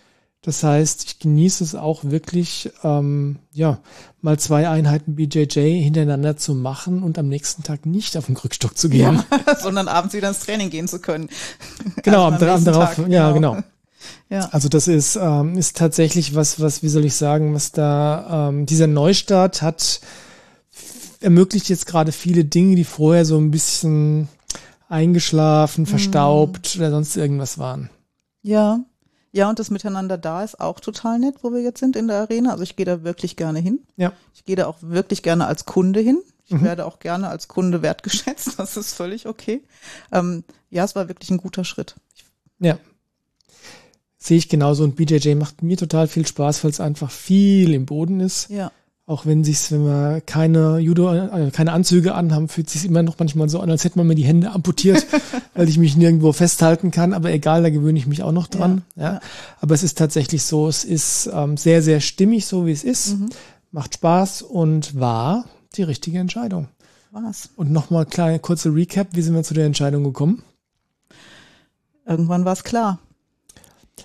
Das 0.48 0.64
heißt, 0.64 1.04
ich 1.04 1.20
genieße 1.20 1.62
es 1.62 1.76
auch 1.76 2.06
wirklich, 2.06 2.72
ähm, 2.82 3.40
ja, 3.52 3.80
mal 4.22 4.40
zwei 4.40 4.70
Einheiten 4.70 5.16
BJJ 5.16 5.82
hintereinander 5.82 6.38
zu 6.38 6.56
machen 6.56 7.04
und 7.04 7.20
am 7.20 7.28
nächsten 7.28 7.64
Tag 7.64 7.86
nicht 7.86 8.16
auf 8.16 8.28
den 8.28 8.36
Krückstock 8.36 8.78
zu 8.78 8.88
gehen. 8.88 9.24
Ja, 9.46 9.56
sondern 9.60 9.90
abends 9.90 10.14
wieder 10.14 10.30
ins 10.30 10.40
Training 10.40 10.70
gehen 10.70 10.88
zu 10.88 11.00
können. 11.00 11.30
Genau, 12.04 12.30
also 12.30 12.46
am, 12.46 12.52
am 12.52 12.64
darauf, 12.64 12.96
Tag, 12.96 13.10
ja, 13.10 13.32
genau. 13.32 13.56
genau. 13.56 13.68
Ja. 14.30 14.48
Also 14.52 14.70
das 14.70 14.88
ist, 14.88 15.18
ähm, 15.18 15.58
ist 15.58 15.76
tatsächlich 15.76 16.36
was, 16.36 16.62
was, 16.62 16.84
wie 16.84 16.88
soll 16.88 17.04
ich 17.04 17.16
sagen, 17.16 17.54
was 17.54 17.72
da, 17.72 18.50
ähm, 18.50 18.66
dieser 18.66 18.88
Neustart 18.88 19.62
hat 19.62 20.02
ermöglicht 21.28 21.68
jetzt 21.68 21.88
gerade 21.88 22.14
viele 22.14 22.46
Dinge, 22.46 22.78
die 22.78 22.86
vorher 22.86 23.26
so 23.26 23.38
ein 23.38 23.52
bisschen 23.52 24.30
eingeschlafen, 24.88 25.82
mhm. 25.82 25.88
verstaubt 25.88 26.74
mm. 26.74 26.80
oder 26.80 26.92
sonst 26.92 27.18
irgendwas 27.18 27.58
waren. 27.58 27.90
Ja. 28.42 28.80
Ja, 29.34 29.50
und 29.50 29.60
das 29.60 29.70
Miteinander 29.70 30.18
da 30.18 30.42
ist 30.42 30.62
auch 30.62 30.80
total 30.80 31.20
nett, 31.20 31.36
wo 31.42 31.52
wir 31.52 31.62
jetzt 31.62 31.82
sind 31.82 31.98
in 31.98 32.08
der 32.08 32.22
Arena. 32.22 32.52
Also 32.52 32.64
ich 32.64 32.78
gehe 32.78 32.86
da 32.86 33.04
wirklich 33.04 33.36
gerne 33.36 33.60
hin. 33.60 33.82
Ja. 33.98 34.14
Ich 34.34 34.46
gehe 34.46 34.56
da 34.56 34.68
auch 34.68 34.78
wirklich 34.80 35.22
gerne 35.22 35.48
als 35.48 35.66
Kunde 35.66 36.00
hin. 36.00 36.20
Ich 36.46 36.54
mhm. 36.54 36.64
werde 36.64 36.86
auch 36.86 37.00
gerne 37.00 37.28
als 37.28 37.50
Kunde 37.50 37.82
wertgeschätzt. 37.82 38.54
Das 38.58 38.78
ist 38.78 38.94
völlig 38.94 39.28
okay. 39.28 39.62
Ähm, 40.14 40.46
ja, 40.70 40.86
es 40.86 40.96
war 40.96 41.10
wirklich 41.10 41.30
ein 41.30 41.40
guter 41.40 41.66
Schritt. 41.66 41.96
Ja. 42.60 42.80
Sehe 44.18 44.38
ich 44.38 44.48
genauso. 44.48 44.86
Und 44.86 44.96
BJJ 44.96 45.36
macht 45.36 45.62
mir 45.62 45.76
total 45.76 46.08
viel 46.08 46.26
Spaß, 46.26 46.64
weil 46.64 46.72
es 46.72 46.80
einfach 46.80 47.12
viel 47.12 47.74
im 47.74 47.86
Boden 47.86 48.22
ist. 48.22 48.50
Ja. 48.50 48.72
Auch 49.10 49.26
wenn 49.26 49.46
sich's, 49.46 49.72
wenn 49.72 49.86
wir 49.86 50.20
keine 50.20 50.80
Judo, 50.80 51.14
äh, 51.14 51.50
keine 51.52 51.72
Anzüge 51.72 52.14
anhaben, 52.14 52.50
fühlt 52.50 52.70
sich 52.70 52.84
immer 52.84 53.04
noch 53.04 53.18
manchmal 53.18 53.48
so 53.48 53.62
an, 53.62 53.72
als 53.72 53.86
hätte 53.86 53.98
man 53.98 54.06
mir 54.06 54.16
die 54.16 54.26
Hände 54.26 54.52
amputiert, 54.52 55.08
weil 55.56 55.70
ich 55.70 55.78
mich 55.78 55.96
nirgendwo 55.96 56.34
festhalten 56.34 56.92
kann. 56.92 57.14
Aber 57.14 57.32
egal, 57.32 57.64
da 57.64 57.70
gewöhne 57.70 57.98
ich 57.98 58.06
mich 58.06 58.22
auch 58.22 58.34
noch 58.34 58.48
dran. 58.48 58.82
Ja, 58.98 59.04
ja. 59.04 59.20
Aber 59.62 59.74
es 59.76 59.84
ist 59.84 59.98
tatsächlich 59.98 60.44
so, 60.44 60.68
es 60.68 60.84
ist 60.84 61.30
ähm, 61.34 61.56
sehr, 61.56 61.82
sehr 61.82 62.02
stimmig, 62.02 62.48
so 62.48 62.66
wie 62.66 62.74
es 62.74 62.84
ist. 62.84 63.18
Mhm. 63.18 63.30
Macht 63.72 63.94
Spaß 63.94 64.42
und 64.42 65.00
war 65.00 65.46
die 65.78 65.84
richtige 65.84 66.20
Entscheidung. 66.20 66.68
Was? 67.12 67.50
Und 67.56 67.72
nochmal 67.72 68.06
kleine 68.06 68.40
kurze 68.40 68.76
Recap, 68.76 69.08
wie 69.14 69.22
sind 69.22 69.36
wir 69.36 69.44
zu 69.44 69.54
der 69.54 69.68
Entscheidung 69.68 70.04
gekommen? 70.04 70.44
Irgendwann 72.06 72.44
war 72.44 72.54
es 72.54 72.66
klar. 72.66 73.00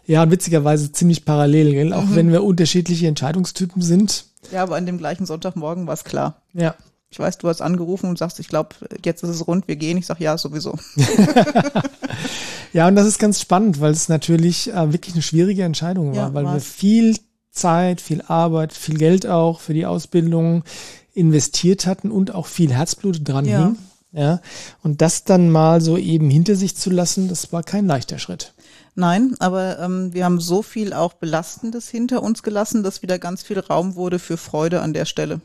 Ja, 0.06 0.30
witzigerweise 0.30 0.92
ziemlich 0.92 1.25
parallel, 1.25 1.73
gell? 1.73 1.92
auch 1.92 2.04
mhm. 2.04 2.14
wenn 2.14 2.30
wir 2.30 2.44
unterschiedliche 2.44 3.09
Entscheidungstypen 3.09 3.82
sind 3.82 4.26
ja, 4.50 4.62
aber 4.62 4.76
an 4.76 4.87
dem 4.87 4.99
gleichen 4.99 5.26
Sonntagmorgen 5.26 5.87
war 5.87 5.94
es 5.94 6.04
klar. 6.04 6.42
Ja. 6.52 6.75
Ich 7.11 7.18
weiß, 7.18 7.38
du 7.38 7.49
hast 7.49 7.61
angerufen 7.61 8.08
und 8.08 8.18
sagst, 8.18 8.40
ich 8.40 8.49
glaube, 8.49 8.70
jetzt 9.04 9.22
ist 9.22 9.28
es 9.28 9.46
rund, 9.46 9.68
wir 9.68 9.76
gehen. 9.76 9.99
Ich 9.99 10.06
sag 10.06 10.18
ja, 10.18 10.38
sowieso. 10.38 10.78
ja, 12.72 12.88
und 12.88 12.96
das 12.96 13.06
ist 13.06 13.18
ganz 13.18 13.38
spannend, 13.38 13.80
weil 13.80 13.92
es 13.92 14.08
natürlich 14.08 14.72
äh, 14.72 14.92
wirklich 14.92 15.14
eine 15.14 15.22
schwierige 15.22 15.62
Entscheidung 15.62 16.16
war, 16.16 16.28
ja, 16.28 16.34
weil 16.34 16.44
wir 16.44 16.61
viel 16.61 17.18
Zeit, 17.50 18.00
viel 18.00 18.22
Arbeit, 18.22 18.72
viel 18.72 18.96
Geld 18.96 19.26
auch 19.26 19.61
für 19.61 19.75
die 19.75 19.84
Ausbildung 19.84 20.64
investiert 21.12 21.87
hatten 21.87 22.11
und 22.11 22.34
auch 22.34 22.46
viel 22.46 22.72
Herzblut 22.72 23.28
dran 23.28 23.44
ja. 23.44 23.58
hing. 23.58 23.76
Ja, 24.14 24.40
und 24.82 25.00
das 25.00 25.25
dann 25.25 25.50
mal 25.50 25.80
so 25.80 25.96
eben 25.96 26.28
hinter 26.28 26.54
sich 26.54 26.76
zu 26.76 26.90
lassen, 26.90 27.28
das 27.28 27.52
war 27.52 27.62
kein 27.62 27.87
leichter 27.87 28.18
Schritt. 28.18 28.52
Nein, 28.94 29.37
aber 29.38 29.78
ähm, 29.78 30.12
wir 30.12 30.25
haben 30.25 30.40
so 30.40 30.62
viel 30.62 30.92
auch 30.92 31.14
Belastendes 31.14 31.88
hinter 31.88 32.22
uns 32.22 32.42
gelassen, 32.42 32.82
dass 32.82 33.02
wieder 33.02 33.18
ganz 33.18 33.42
viel 33.42 33.58
Raum 33.58 33.94
wurde 33.94 34.18
für 34.18 34.37
Freude 34.37 34.82
an 34.82 34.92
der 34.92 35.06
Stelle. 35.06 35.40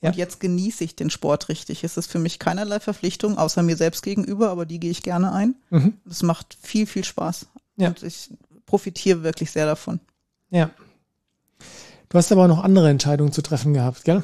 Ja. 0.00 0.10
Und 0.10 0.16
jetzt 0.16 0.38
genieße 0.38 0.84
ich 0.84 0.94
den 0.94 1.10
Sport 1.10 1.48
richtig. 1.48 1.82
Es 1.82 1.96
ist 1.96 2.10
für 2.12 2.18
mich 2.18 2.38
keinerlei 2.38 2.78
Verpflichtung, 2.78 3.38
außer 3.38 3.62
mir 3.62 3.76
selbst 3.76 4.02
gegenüber, 4.02 4.50
aber 4.50 4.66
die 4.66 4.78
gehe 4.78 4.90
ich 4.90 5.02
gerne 5.02 5.32
ein. 5.32 5.56
Mhm. 5.70 5.94
Es 6.08 6.22
macht 6.22 6.56
viel, 6.60 6.86
viel 6.86 7.04
Spaß. 7.04 7.46
Ja. 7.76 7.88
Und 7.88 8.02
ich 8.02 8.30
profitiere 8.66 9.22
wirklich 9.22 9.50
sehr 9.50 9.66
davon. 9.66 10.00
Ja. 10.50 10.70
Du 12.10 12.18
hast 12.18 12.30
aber 12.30 12.44
auch 12.44 12.48
noch 12.48 12.62
andere 12.62 12.90
Entscheidungen 12.90 13.32
zu 13.32 13.42
treffen 13.42 13.72
gehabt, 13.72 14.04
gell? 14.04 14.22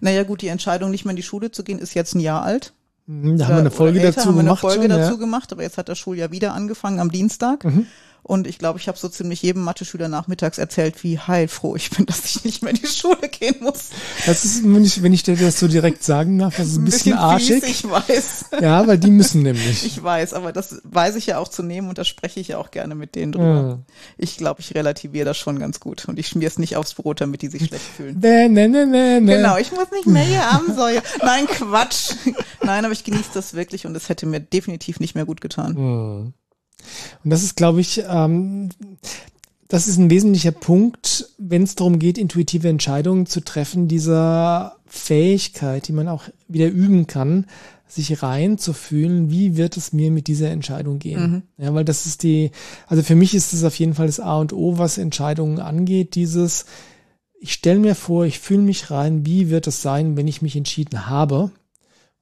Naja, 0.00 0.24
gut, 0.24 0.42
die 0.42 0.48
Entscheidung, 0.48 0.90
nicht 0.90 1.04
mehr 1.04 1.10
in 1.10 1.16
die 1.16 1.22
Schule 1.22 1.52
zu 1.52 1.62
gehen, 1.62 1.78
ist 1.78 1.94
jetzt 1.94 2.14
ein 2.14 2.20
Jahr 2.20 2.42
alt. 2.42 2.72
Da 3.12 3.46
haben 3.46 3.54
wir 3.54 3.60
eine 3.60 3.70
Folge 3.72 3.98
dazu 4.00 4.20
haben 4.20 4.36
wir 4.36 4.40
eine 4.40 4.56
Folge 4.56 4.82
schon, 4.82 4.90
dazu 4.90 5.14
ja. 5.14 5.18
gemacht, 5.18 5.50
aber 5.50 5.62
jetzt 5.62 5.78
hat 5.78 5.88
das 5.88 5.98
Schuljahr 5.98 6.30
wieder 6.30 6.54
angefangen 6.54 7.00
am 7.00 7.10
Dienstag. 7.10 7.64
Mhm. 7.64 7.86
Und 8.22 8.46
ich 8.46 8.58
glaube, 8.58 8.78
ich 8.78 8.88
habe 8.88 8.98
so 8.98 9.08
ziemlich 9.08 9.42
jedem 9.42 9.62
Mathe-Schüler 9.62 10.08
nachmittags 10.08 10.58
erzählt, 10.58 11.02
wie 11.02 11.18
heilfroh 11.18 11.76
ich 11.76 11.90
bin, 11.90 12.06
dass 12.06 12.24
ich 12.24 12.44
nicht 12.44 12.62
mehr 12.62 12.72
in 12.72 12.80
die 12.80 12.86
Schule 12.86 13.28
gehen 13.28 13.56
muss. 13.60 13.90
Das 14.26 14.44
ist, 14.44 14.62
wenn 14.62 14.84
ich, 14.84 15.02
wenn 15.02 15.12
ich 15.12 15.22
dir 15.22 15.36
das 15.36 15.58
so 15.58 15.68
direkt 15.68 16.04
sagen 16.04 16.38
darf, 16.38 16.56
das 16.56 16.68
ist 16.68 16.76
ein, 16.76 16.82
ein 16.82 16.84
bisschen, 16.84 17.12
bisschen 17.12 17.18
arschig. 17.18 17.64
Fies, 17.64 17.84
ich 17.84 17.90
weiß. 17.90 18.44
Ja, 18.60 18.86
weil 18.86 18.98
die 18.98 19.10
müssen 19.10 19.42
nämlich. 19.42 19.84
Ich 19.84 20.02
weiß, 20.02 20.34
aber 20.34 20.52
das 20.52 20.80
weiß 20.84 21.16
ich 21.16 21.26
ja 21.26 21.38
auch 21.38 21.48
zu 21.48 21.62
nehmen 21.62 21.88
und 21.88 21.98
da 21.98 22.04
spreche 22.04 22.40
ich 22.40 22.48
ja 22.48 22.58
auch 22.58 22.70
gerne 22.70 22.94
mit 22.94 23.14
denen 23.14 23.32
drüber. 23.32 23.76
Mhm. 23.76 23.84
Ich 24.18 24.36
glaube, 24.36 24.60
ich 24.60 24.74
relativiere 24.74 25.24
das 25.24 25.38
schon 25.38 25.58
ganz 25.58 25.80
gut 25.80 26.06
und 26.06 26.18
ich 26.18 26.28
schmier 26.28 26.48
es 26.48 26.58
nicht 26.58 26.76
aufs 26.76 26.94
Brot, 26.94 27.20
damit 27.20 27.42
die 27.42 27.48
sich 27.48 27.66
schlecht 27.66 27.84
fühlen. 27.96 28.18
Nee, 28.20 28.48
nee, 28.48 28.68
nee, 28.68 28.84
nee, 28.84 29.20
nee. 29.20 29.36
Genau, 29.36 29.56
ich 29.56 29.72
muss 29.72 29.90
nicht 29.90 30.06
mehr 30.06 30.24
hier 30.24 30.42
Armsäue. 30.42 31.02
Nein, 31.22 31.46
Quatsch. 31.46 32.12
Nein, 32.62 32.84
aber 32.84 32.92
ich 32.92 33.04
genieße 33.04 33.30
das 33.34 33.54
wirklich 33.54 33.86
und 33.86 33.96
es 33.96 34.08
hätte 34.08 34.26
mir 34.26 34.40
definitiv 34.40 35.00
nicht 35.00 35.14
mehr 35.14 35.24
gut 35.24 35.40
getan. 35.40 35.74
Mhm. 35.74 36.34
Und 37.24 37.30
das 37.30 37.42
ist, 37.42 37.56
glaube 37.56 37.80
ich, 37.80 38.02
ähm, 38.08 38.70
das 39.68 39.86
ist 39.86 39.98
ein 39.98 40.10
wesentlicher 40.10 40.50
Punkt, 40.50 41.28
wenn 41.38 41.62
es 41.62 41.76
darum 41.76 41.98
geht, 41.98 42.18
intuitive 42.18 42.68
Entscheidungen 42.68 43.26
zu 43.26 43.40
treffen, 43.40 43.86
dieser 43.86 44.76
Fähigkeit, 44.86 45.86
die 45.86 45.92
man 45.92 46.08
auch 46.08 46.24
wieder 46.48 46.68
üben 46.68 47.06
kann, 47.06 47.46
sich 47.86 48.22
reinzufühlen, 48.22 49.30
wie 49.30 49.56
wird 49.56 49.76
es 49.76 49.92
mir 49.92 50.10
mit 50.10 50.26
dieser 50.26 50.50
Entscheidung 50.50 50.98
gehen. 50.98 51.44
Mhm. 51.56 51.64
Ja, 51.64 51.74
weil 51.74 51.84
das 51.84 52.06
ist 52.06 52.22
die, 52.22 52.50
also 52.86 53.02
für 53.02 53.14
mich 53.14 53.34
ist 53.34 53.52
es 53.52 53.64
auf 53.64 53.78
jeden 53.78 53.94
Fall 53.94 54.06
das 54.06 54.20
A 54.20 54.38
und 54.38 54.52
O, 54.52 54.78
was 54.78 54.98
Entscheidungen 54.98 55.60
angeht, 55.60 56.14
dieses, 56.14 56.66
ich 57.38 57.52
stelle 57.52 57.78
mir 57.78 57.94
vor, 57.94 58.24
ich 58.26 58.38
fühle 58.38 58.62
mich 58.62 58.90
rein, 58.90 59.24
wie 59.24 59.50
wird 59.50 59.66
es 59.66 59.82
sein, 59.82 60.16
wenn 60.16 60.28
ich 60.28 60.42
mich 60.42 60.56
entschieden 60.56 61.06
habe. 61.08 61.50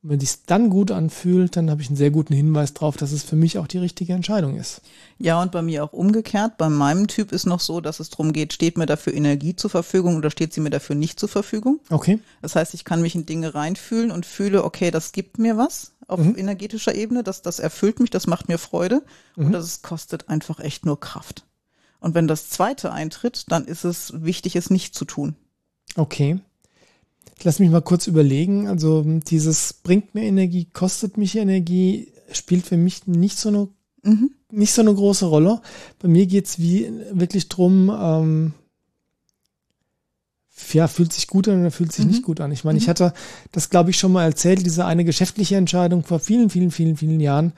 Und 0.02 0.11
wenn 0.11 0.21
sich 0.21 0.45
dann 0.47 0.71
gut 0.71 0.93
anfühlt, 0.93 1.57
dann 1.57 1.71
habe 1.71 1.83
ich 1.83 1.88
einen 1.88 1.97
sehr 1.97 2.12
guten 2.12 2.33
Hinweis 2.33 2.73
darauf, 2.73 2.97
dass 2.97 3.11
es 3.11 3.25
für 3.25 3.35
mich 3.35 3.59
auch 3.59 3.67
die 3.67 3.78
richtige 3.78 4.12
Entscheidung 4.12 4.57
ist. 4.57 4.81
Ja, 5.19 5.43
und 5.43 5.50
bei 5.50 5.61
mir 5.61 5.83
auch 5.83 5.93
umgekehrt. 5.93 6.57
Bei 6.57 6.69
meinem 6.69 7.09
Typ 7.09 7.33
ist 7.33 7.47
noch 7.47 7.59
so, 7.59 7.81
dass 7.81 7.99
es 7.99 8.09
darum 8.11 8.33
geht, 8.33 8.52
steht 8.52 8.78
mir 8.78 8.87
dafür 8.87 9.12
Energie 9.12 9.57
zur 9.57 9.71
Verfügung 9.71 10.17
oder 10.17 10.31
steht 10.31 10.52
sie 10.52 10.61
mir 10.61 10.71
dafür 10.71 10.95
nicht 10.95 11.19
zur 11.19 11.28
Verfügung. 11.28 11.81
Okay. 11.90 12.21
Das 12.43 12.55
heißt, 12.55 12.75
ich 12.75 12.85
kann 12.85 13.02
mich 13.02 13.17
in 13.17 13.26
Dinge 13.26 13.55
reinfühlen 13.55 14.12
und 14.12 14.25
fühle, 14.25 14.62
okay, 14.62 14.93
das 14.93 15.11
gibt 15.11 15.38
mir 15.38 15.57
was 15.57 15.93
auf 16.09 16.21
mhm. 16.21 16.37
energetischer 16.37 16.95
Ebene, 16.95 17.23
das, 17.23 17.43
das 17.43 17.59
erfüllt 17.59 18.00
mich, 18.00 18.11
das 18.11 18.26
macht 18.26 18.49
mir 18.49 18.59
Freude 18.59 19.02
mhm. 19.37 19.47
und 19.47 19.52
das 19.52 19.83
kostet 19.83 20.28
einfach 20.28 20.59
echt 20.59 20.87
nur 20.87 20.99
Kraft. 20.99 21.45
Und 22.00 22.14
wenn 22.14 22.26
das 22.26 22.49
zweite 22.49 22.93
eintritt, 22.93 23.50
dann 23.50 23.64
ist 23.64 23.85
es 23.85 24.12
wichtig, 24.23 24.57
es 24.57 24.71
nicht 24.71 24.95
zu 24.95 25.05
tun. 25.05 25.37
Okay. 25.97 26.40
Lass 27.43 27.59
mich 27.59 27.71
mal 27.71 27.83
kurz 27.83 28.07
überlegen. 28.07 28.69
Also 28.69 29.03
dieses 29.03 29.73
bringt 29.73 30.15
mir 30.15 30.25
Energie, 30.25 30.67
kostet 30.73 31.17
mich 31.17 31.37
Energie, 31.37 32.13
spielt 32.33 32.67
für 32.67 32.77
mich 32.77 33.07
nicht 33.07 33.39
so 33.39 33.49
eine, 33.49 33.69
mhm. 34.03 34.31
nicht 34.51 34.73
so 34.73 34.83
eine 34.83 34.95
große 34.95 35.27
Rolle. 35.27 35.61
Bei 36.01 36.09
mir 36.09 36.27
geht's 36.27 36.59
wie 36.59 36.91
wirklich 37.13 37.49
drum, 37.49 37.91
ähm, 37.91 38.53
ja, 40.73 40.89
fühlt 40.89 41.13
sich 41.13 41.29
gut 41.29 41.49
an 41.49 41.61
oder 41.61 41.71
fühlt 41.71 41.93
sich 41.93 42.05
mhm. 42.05 42.11
nicht 42.11 42.23
gut 42.23 42.41
an. 42.41 42.53
Ich 42.53 42.65
meine, 42.65 42.79
mhm. 42.79 42.83
ich 42.83 42.89
hatte 42.89 43.13
das, 43.53 43.71
glaube 43.71 43.91
ich, 43.91 43.99
schon 43.99 44.13
mal 44.13 44.25
erzählt, 44.25 44.65
diese 44.65 44.85
eine 44.85 45.05
geschäftliche 45.05 45.57
Entscheidung 45.57 46.05
vor 46.05 46.19
vielen, 46.19 46.51
vielen, 46.51 46.71
vielen, 46.71 46.97
vielen 46.97 47.21
Jahren, 47.21 47.53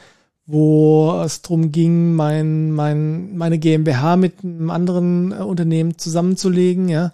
wo 0.47 1.21
es 1.25 1.43
drum 1.43 1.73
ging, 1.73 2.15
mein, 2.15 2.73
mein, 2.73 3.37
meine 3.37 3.59
GmbH 3.59 4.17
mit 4.17 4.45
einem 4.45 4.71
anderen 4.71 5.33
äh, 5.33 5.37
Unternehmen 5.37 5.99
zusammenzulegen, 5.99 6.89
ja. 6.89 7.13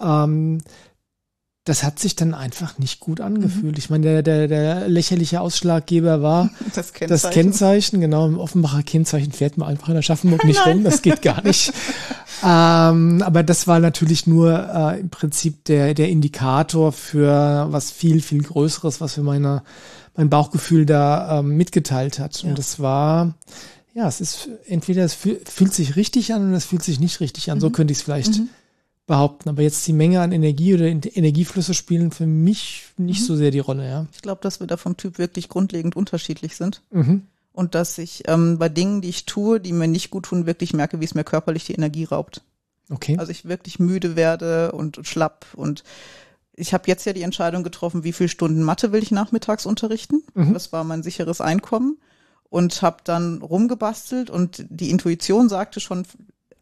Ähm, 0.00 0.58
das 1.66 1.82
hat 1.82 1.98
sich 1.98 2.14
dann 2.14 2.32
einfach 2.32 2.78
nicht 2.78 3.00
gut 3.00 3.20
angefühlt. 3.20 3.72
Mhm. 3.72 3.78
Ich 3.78 3.90
meine, 3.90 4.04
der, 4.04 4.22
der, 4.22 4.46
der 4.46 4.88
lächerliche 4.88 5.40
Ausschlaggeber 5.40 6.22
war 6.22 6.50
das 6.74 6.92
Kennzeichen. 6.92 7.08
das 7.08 7.30
Kennzeichen. 7.30 8.00
Genau, 8.00 8.24
im 8.26 8.38
Offenbacher 8.38 8.84
Kennzeichen 8.84 9.32
fährt 9.32 9.58
man 9.58 9.68
einfach 9.68 9.88
in 9.88 9.96
der 9.96 10.02
Schaffenburg 10.02 10.44
nicht 10.44 10.64
rum. 10.64 10.84
Das 10.84 11.02
geht 11.02 11.22
gar 11.22 11.42
nicht. 11.42 11.72
ähm, 12.44 13.20
aber 13.20 13.42
das 13.42 13.66
war 13.66 13.80
natürlich 13.80 14.28
nur 14.28 14.52
äh, 14.52 15.00
im 15.00 15.10
Prinzip 15.10 15.64
der, 15.64 15.94
der 15.94 16.08
Indikator 16.08 16.92
für 16.92 17.66
was 17.70 17.90
viel, 17.90 18.22
viel 18.22 18.44
Größeres, 18.44 19.00
was 19.00 19.14
für 19.14 19.22
meine, 19.22 19.64
mein 20.14 20.30
Bauchgefühl 20.30 20.86
da 20.86 21.40
ähm, 21.40 21.56
mitgeteilt 21.56 22.20
hat. 22.20 22.44
Ja. 22.44 22.50
Und 22.50 22.58
das 22.58 22.78
war, 22.78 23.34
ja, 23.92 24.06
es 24.06 24.20
ist 24.20 24.50
entweder 24.68 25.04
es 25.04 25.14
fühlt 25.14 25.74
sich 25.74 25.96
richtig 25.96 26.32
an 26.32 26.46
oder 26.46 26.58
es 26.58 26.64
fühlt 26.64 26.84
sich 26.84 27.00
nicht 27.00 27.18
richtig 27.18 27.50
an. 27.50 27.58
Mhm. 27.58 27.62
So 27.62 27.70
könnte 27.70 27.90
ich 27.90 27.98
es 27.98 28.04
vielleicht 28.04 28.38
mhm 28.38 28.50
behaupten. 29.06 29.48
Aber 29.48 29.62
jetzt 29.62 29.86
die 29.86 29.92
Menge 29.92 30.20
an 30.20 30.32
Energie 30.32 30.74
oder 30.74 30.86
Energieflüsse 30.86 31.74
spielen 31.74 32.10
für 32.10 32.26
mich 32.26 32.86
nicht 32.96 33.20
mhm. 33.22 33.24
so 33.24 33.36
sehr 33.36 33.50
die 33.50 33.60
Rolle, 33.60 33.88
ja. 33.88 34.06
Ich 34.12 34.22
glaube, 34.22 34.40
dass 34.42 34.60
wir 34.60 34.66
da 34.66 34.76
vom 34.76 34.96
Typ 34.96 35.18
wirklich 35.18 35.48
grundlegend 35.48 35.96
unterschiedlich 35.96 36.56
sind. 36.56 36.82
Mhm. 36.90 37.22
Und 37.52 37.74
dass 37.74 37.96
ich 37.98 38.24
ähm, 38.28 38.58
bei 38.58 38.68
Dingen, 38.68 39.00
die 39.00 39.08
ich 39.08 39.24
tue, 39.24 39.60
die 39.60 39.72
mir 39.72 39.88
nicht 39.88 40.10
gut 40.10 40.26
tun, 40.26 40.46
wirklich 40.46 40.74
merke, 40.74 41.00
wie 41.00 41.04
es 41.04 41.14
mir 41.14 41.24
körperlich 41.24 41.64
die 41.64 41.74
Energie 41.74 42.04
raubt. 42.04 42.42
Okay. 42.90 43.16
Also 43.18 43.32
ich 43.32 43.46
wirklich 43.46 43.78
müde 43.78 44.14
werde 44.14 44.72
und 44.72 45.00
schlapp 45.02 45.46
und 45.56 45.82
ich 46.54 46.72
habe 46.72 46.84
jetzt 46.86 47.04
ja 47.04 47.12
die 47.12 47.22
Entscheidung 47.22 47.62
getroffen, 47.62 48.04
wie 48.04 48.12
viele 48.12 48.28
Stunden 48.28 48.62
Mathe 48.62 48.92
will 48.92 49.02
ich 49.02 49.10
nachmittags 49.10 49.66
unterrichten. 49.66 50.22
Mhm. 50.34 50.54
Das 50.54 50.72
war 50.72 50.84
mein 50.84 51.02
sicheres 51.02 51.40
Einkommen 51.40 51.98
und 52.48 52.80
habe 52.82 52.98
dann 53.04 53.42
rumgebastelt 53.42 54.30
und 54.30 54.64
die 54.68 54.90
Intuition 54.90 55.48
sagte 55.48 55.80
schon, 55.80 56.06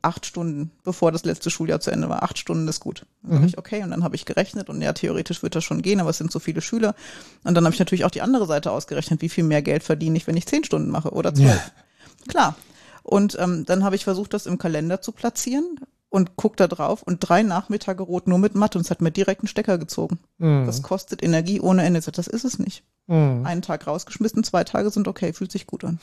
acht 0.04 0.26
Stunden, 0.26 0.70
bevor 0.82 1.12
das 1.12 1.24
letzte 1.24 1.50
Schuljahr 1.50 1.80
zu 1.80 1.90
Ende 1.90 2.08
war. 2.08 2.22
Acht 2.22 2.38
Stunden 2.38 2.68
ist 2.68 2.80
gut. 2.80 3.06
Dann 3.22 3.40
mhm. 3.40 3.46
ich, 3.46 3.58
okay, 3.58 3.82
und 3.82 3.90
dann 3.90 4.04
habe 4.04 4.16
ich 4.16 4.24
gerechnet 4.24 4.68
und 4.68 4.80
ja, 4.82 4.92
theoretisch 4.92 5.42
wird 5.42 5.54
das 5.54 5.64
schon 5.64 5.82
gehen, 5.82 6.00
aber 6.00 6.10
es 6.10 6.18
sind 6.18 6.30
so 6.30 6.38
viele 6.38 6.60
Schüler. 6.60 6.94
Und 7.42 7.54
dann 7.54 7.64
habe 7.64 7.74
ich 7.74 7.78
natürlich 7.78 8.04
auch 8.04 8.10
die 8.10 8.22
andere 8.22 8.46
Seite 8.46 8.70
ausgerechnet, 8.70 9.22
wie 9.22 9.28
viel 9.28 9.44
mehr 9.44 9.62
Geld 9.62 9.82
verdiene 9.82 10.16
ich, 10.16 10.26
wenn 10.26 10.36
ich 10.36 10.46
zehn 10.46 10.64
Stunden 10.64 10.90
mache 10.90 11.10
oder 11.12 11.34
zwölf. 11.34 11.48
Ja. 11.48 12.28
Klar. 12.28 12.56
Und 13.02 13.36
ähm, 13.38 13.64
dann 13.66 13.84
habe 13.84 13.96
ich 13.96 14.04
versucht, 14.04 14.32
das 14.32 14.46
im 14.46 14.58
Kalender 14.58 15.00
zu 15.00 15.12
platzieren 15.12 15.78
und 16.14 16.36
guck 16.36 16.56
da 16.56 16.68
drauf 16.68 17.02
und 17.02 17.18
drei 17.20 17.42
Nachmittage 17.42 18.02
rot 18.02 18.28
nur 18.28 18.38
mit 18.38 18.54
Mathe 18.54 18.78
und 18.78 18.84
es 18.84 18.90
hat 18.90 19.02
mir 19.02 19.10
direkt 19.10 19.40
einen 19.40 19.48
Stecker 19.48 19.78
gezogen. 19.78 20.20
Mhm. 20.38 20.64
Das 20.64 20.82
kostet 20.82 21.22
Energie 21.22 21.60
ohne 21.60 21.82
Ende. 21.82 22.00
Das 22.00 22.28
ist 22.28 22.44
es 22.44 22.58
nicht. 22.58 22.84
Mhm. 23.08 23.44
Einen 23.44 23.62
Tag 23.62 23.86
rausgeschmissen, 23.86 24.44
zwei 24.44 24.62
Tage 24.62 24.90
sind 24.90 25.08
okay, 25.08 25.32
fühlt 25.32 25.50
sich 25.50 25.66
gut 25.66 25.84
an. 25.84 25.98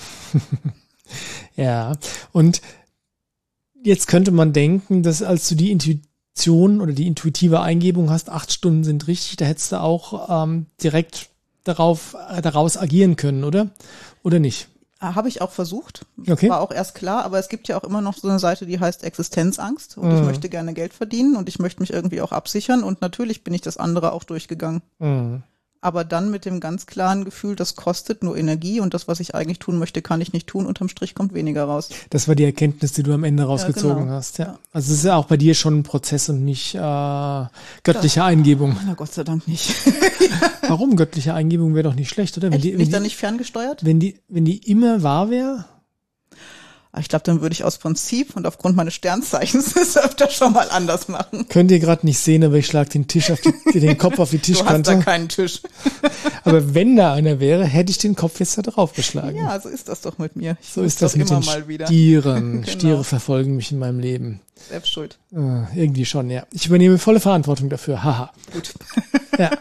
ja, 1.55 1.93
und 2.33 2.61
Jetzt 3.83 4.07
könnte 4.07 4.31
man 4.31 4.53
denken, 4.53 5.03
dass 5.03 5.23
als 5.23 5.47
du 5.49 5.55
die 5.55 5.71
Intuition 5.71 6.81
oder 6.81 6.93
die 6.93 7.07
intuitive 7.07 7.61
Eingebung 7.61 8.09
hast, 8.09 8.29
acht 8.29 8.51
Stunden 8.51 8.83
sind 8.83 9.07
richtig, 9.07 9.37
da 9.37 9.45
hättest 9.45 9.71
du 9.71 9.79
auch 9.81 10.43
ähm, 10.43 10.67
direkt 10.83 11.29
darauf, 11.63 12.15
äh, 12.29 12.41
daraus 12.41 12.77
agieren 12.77 13.15
können, 13.15 13.43
oder? 13.43 13.69
Oder 14.23 14.39
nicht? 14.39 14.67
Ah, 14.99 15.15
Habe 15.15 15.29
ich 15.29 15.41
auch 15.41 15.49
versucht. 15.51 16.05
Okay. 16.29 16.47
War 16.47 16.61
auch 16.61 16.71
erst 16.71 16.93
klar, 16.93 17.25
aber 17.25 17.39
es 17.39 17.49
gibt 17.49 17.67
ja 17.67 17.75
auch 17.79 17.83
immer 17.83 18.01
noch 18.01 18.17
so 18.17 18.27
eine 18.29 18.37
Seite, 18.37 18.67
die 18.67 18.79
heißt 18.79 19.03
Existenzangst 19.03 19.97
und 19.97 20.11
ich 20.13 20.19
Mhm. 20.19 20.25
möchte 20.27 20.47
gerne 20.47 20.73
Geld 20.75 20.93
verdienen 20.93 21.35
und 21.35 21.49
ich 21.49 21.57
möchte 21.57 21.81
mich 21.81 21.91
irgendwie 21.91 22.21
auch 22.21 22.31
absichern 22.31 22.83
und 22.83 23.01
natürlich 23.01 23.43
bin 23.43 23.53
ich 23.55 23.61
das 23.61 23.77
andere 23.77 24.11
auch 24.11 24.23
durchgegangen. 24.23 24.83
Mhm. 24.99 25.41
Aber 25.83 26.03
dann 26.03 26.29
mit 26.29 26.45
dem 26.45 26.59
ganz 26.59 26.85
klaren 26.85 27.25
Gefühl, 27.25 27.55
das 27.55 27.75
kostet 27.75 28.23
nur 28.23 28.37
Energie 28.37 28.79
und 28.79 28.93
das, 28.93 29.07
was 29.07 29.19
ich 29.19 29.33
eigentlich 29.33 29.57
tun 29.57 29.79
möchte, 29.79 30.03
kann 30.03 30.21
ich 30.21 30.31
nicht 30.31 30.45
tun. 30.45 30.67
Unterm 30.67 30.89
Strich 30.89 31.15
kommt 31.15 31.33
weniger 31.33 31.63
raus. 31.63 31.89
Das 32.11 32.27
war 32.27 32.35
die 32.35 32.43
Erkenntnis, 32.43 32.93
die 32.93 33.01
du 33.01 33.11
am 33.13 33.23
Ende 33.23 33.43
rausgezogen 33.43 34.03
genau. 34.03 34.11
hast. 34.13 34.37
Ja. 34.37 34.45
Ja. 34.45 34.59
Also 34.73 34.93
es 34.93 34.99
ist 34.99 35.05
ja 35.05 35.15
auch 35.15 35.25
bei 35.25 35.37
dir 35.37 35.55
schon 35.55 35.79
ein 35.79 35.83
Prozess 35.83 36.29
und 36.29 36.45
nicht 36.45 36.75
äh, 36.75 37.45
göttliche 37.83 38.23
Eingebung. 38.23 38.77
Na 38.85 38.93
Gott 38.93 39.11
sei 39.11 39.23
Dank 39.23 39.47
nicht. 39.47 39.73
Warum? 40.67 40.95
Göttliche 40.95 41.33
Eingebung 41.33 41.73
wäre 41.73 41.83
doch 41.83 41.95
nicht 41.95 42.09
schlecht, 42.09 42.37
oder? 42.37 42.47
Wenn 42.47 42.53
Echt, 42.53 42.63
die, 42.63 42.73
wenn 42.73 42.81
ich 42.81 42.89
da 42.89 42.97
die, 42.97 43.03
nicht 43.03 43.17
ferngesteuert? 43.17 43.83
wenn 43.83 43.99
die, 43.99 44.19
wenn 44.27 44.45
die 44.45 44.57
immer 44.69 45.01
wahr 45.01 45.31
wäre, 45.31 45.65
Ich 46.99 47.07
glaube, 47.07 47.23
dann 47.23 47.39
würde 47.39 47.53
ich 47.53 47.63
aus 47.63 47.77
Prinzip 47.77 48.35
und 48.35 48.45
aufgrund 48.45 48.75
meines 48.75 48.93
Sternzeichens 48.95 49.75
es 49.81 49.97
öfter 49.97 50.29
schon 50.29 50.51
mal 50.51 50.69
anders 50.69 51.07
machen. 51.07 51.47
könnt 51.47 51.71
ihr 51.71 51.79
gerade 51.79 52.05
nicht 52.05 52.19
sehen, 52.19 52.43
aber 52.43 52.55
ich 52.55 52.67
schlag 52.67 52.89
den 52.89 53.07
Tisch 53.07 53.31
auf 53.31 53.39
die, 53.39 53.53
den 53.79 53.97
Kopf 53.97 54.19
auf 54.19 54.31
die 54.31 54.39
Du 54.39 54.53
hast 54.53 54.59
da 54.59 54.63
Tischkante. 54.75 54.99
keinen 54.99 55.29
Tisch. 55.29 55.61
Aber 56.43 56.73
wenn 56.73 56.95
da 56.95 57.13
einer 57.13 57.39
wäre, 57.39 57.65
hätte 57.65 57.91
ich 57.91 57.99
den 57.99 58.15
Kopf 58.15 58.39
jetzt 58.39 58.57
da 58.57 58.63
drauf 58.63 58.93
geschlagen. 58.93 59.37
Ja, 59.37 59.59
so 59.59 59.69
ist 59.69 59.87
das 59.89 60.01
doch 60.01 60.17
mit 60.17 60.35
mir. 60.35 60.57
Ich 60.59 60.69
so 60.69 60.81
ist 60.81 61.01
das 61.01 61.15
mit 61.15 61.29
immer 61.29 61.39
den 61.39 61.45
mal 61.45 61.67
wieder. 61.67 61.85
Stieren. 61.85 62.61
Genau. 62.63 62.67
Stiere 62.71 63.03
verfolgen 63.03 63.55
mich 63.55 63.71
in 63.71 63.77
meinem 63.79 63.99
Leben. 63.99 64.41
Selbst 64.69 64.91
schuld. 64.91 65.17
Äh, 65.31 65.37
irgendwie 65.79 66.05
schon, 66.05 66.29
ja. 66.31 66.45
Ich 66.51 66.65
übernehme 66.65 66.97
volle 66.97 67.19
Verantwortung 67.19 67.69
dafür. 67.69 68.03
Haha. 68.03 68.31
Gut. 68.53 68.73
ja. 69.37 69.51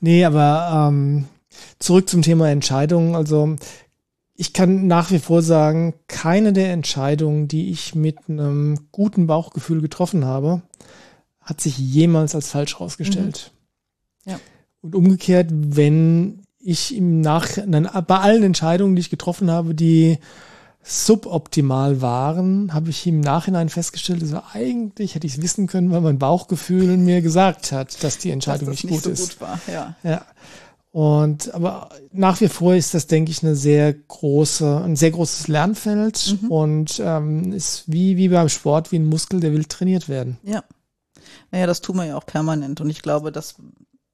Nee, 0.00 0.24
aber 0.24 0.88
ähm, 0.90 1.24
zurück 1.78 2.08
zum 2.08 2.22
Thema 2.22 2.50
Entscheidungen. 2.50 3.14
Also 3.14 3.56
ich 4.34 4.52
kann 4.52 4.86
nach 4.86 5.10
wie 5.10 5.18
vor 5.18 5.42
sagen, 5.42 5.94
keine 6.08 6.52
der 6.52 6.72
Entscheidungen, 6.72 7.48
die 7.48 7.70
ich 7.70 7.94
mit 7.94 8.16
einem 8.28 8.88
guten 8.90 9.26
Bauchgefühl 9.26 9.80
getroffen 9.80 10.24
habe, 10.24 10.62
hat 11.40 11.60
sich 11.60 11.76
jemals 11.78 12.34
als 12.34 12.50
falsch 12.50 12.80
rausgestellt. 12.80 13.52
Ja. 14.24 14.38
Und 14.80 14.94
umgekehrt, 14.94 15.50
wenn 15.52 16.42
ich 16.58 16.96
im 16.96 17.20
Nachhinein, 17.20 17.88
bei 18.06 18.18
allen 18.18 18.42
Entscheidungen, 18.42 18.94
die 18.94 19.00
ich 19.00 19.10
getroffen 19.10 19.50
habe, 19.50 19.74
die 19.74 20.18
suboptimal 20.84 22.00
waren, 22.00 22.72
habe 22.74 22.90
ich 22.90 23.06
im 23.06 23.20
Nachhinein 23.20 23.68
festgestellt, 23.68 24.22
also 24.22 24.42
eigentlich 24.52 25.14
hätte 25.14 25.26
ich 25.26 25.34
es 25.34 25.42
wissen 25.42 25.66
können, 25.68 25.90
weil 25.92 26.00
mein 26.00 26.18
Bauchgefühl 26.18 26.96
mir 26.96 27.22
gesagt 27.22 27.70
hat, 27.70 28.02
dass 28.02 28.18
die 28.18 28.28
Dass 28.28 28.34
Entscheidung 28.34 28.68
das 28.68 28.82
nicht, 28.82 28.84
nicht 28.84 28.94
gut 28.94 29.02
so 29.04 29.10
ist. 29.10 29.38
gut 29.38 29.40
war. 29.40 29.60
Ja. 29.72 29.96
Ja. 30.02 30.24
Und 30.92 31.52
aber 31.54 31.88
nach 32.12 32.40
wie 32.42 32.48
vor 32.48 32.74
ist 32.74 32.92
das, 32.92 33.06
denke 33.06 33.30
ich, 33.30 33.42
eine 33.42 33.56
sehr 33.56 33.92
große, 33.94 34.82
ein 34.84 34.94
sehr 34.94 35.10
großes 35.10 35.48
Lernfeld 35.48 36.38
Mhm. 36.42 36.50
und 36.50 37.02
ähm, 37.02 37.52
ist 37.52 37.84
wie, 37.86 38.18
wie 38.18 38.28
beim 38.28 38.50
Sport, 38.50 38.92
wie 38.92 38.98
ein 38.98 39.08
Muskel, 39.08 39.40
der 39.40 39.52
will 39.52 39.64
trainiert 39.64 40.08
werden. 40.10 40.38
Ja. 40.42 40.62
Naja, 41.50 41.66
das 41.66 41.80
tun 41.80 41.96
wir 41.96 42.04
ja 42.04 42.16
auch 42.16 42.26
permanent. 42.26 42.80
Und 42.82 42.90
ich 42.90 43.00
glaube, 43.00 43.32
dass 43.32 43.54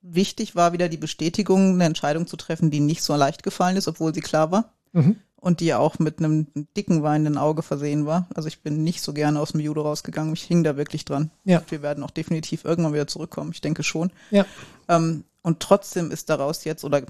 wichtig 0.02 0.54
war 0.54 0.72
wieder 0.72 0.88
die 0.88 0.96
Bestätigung, 0.96 1.74
eine 1.74 1.84
Entscheidung 1.84 2.28
zu 2.28 2.36
treffen, 2.36 2.70
die 2.70 2.80
nicht 2.80 3.02
so 3.02 3.14
leicht 3.16 3.42
gefallen 3.42 3.76
ist, 3.76 3.88
obwohl 3.88 4.14
sie 4.14 4.20
klar 4.20 4.52
war. 4.52 4.72
Mhm. 4.92 5.16
Und 5.40 5.60
die 5.60 5.72
auch 5.72 6.00
mit 6.00 6.18
einem 6.18 6.48
dicken 6.76 7.02
weinenden 7.04 7.38
Auge 7.38 7.62
versehen 7.62 8.06
war. 8.06 8.26
Also 8.34 8.48
ich 8.48 8.60
bin 8.62 8.82
nicht 8.82 9.02
so 9.02 9.12
gerne 9.12 9.38
aus 9.38 9.52
dem 9.52 9.60
Judo 9.60 9.82
rausgegangen. 9.82 10.32
Ich 10.32 10.42
hing 10.42 10.64
da 10.64 10.76
wirklich 10.76 11.04
dran. 11.04 11.30
Ja. 11.44 11.62
Wir 11.68 11.80
werden 11.80 12.02
auch 12.02 12.10
definitiv 12.10 12.64
irgendwann 12.64 12.92
wieder 12.92 13.06
zurückkommen. 13.06 13.52
Ich 13.52 13.60
denke 13.60 13.84
schon. 13.84 14.10
Ja. 14.32 14.44
Ähm, 14.88 15.22
und 15.42 15.60
trotzdem 15.60 16.10
ist 16.10 16.28
daraus 16.28 16.64
jetzt, 16.64 16.84
oder 16.84 17.02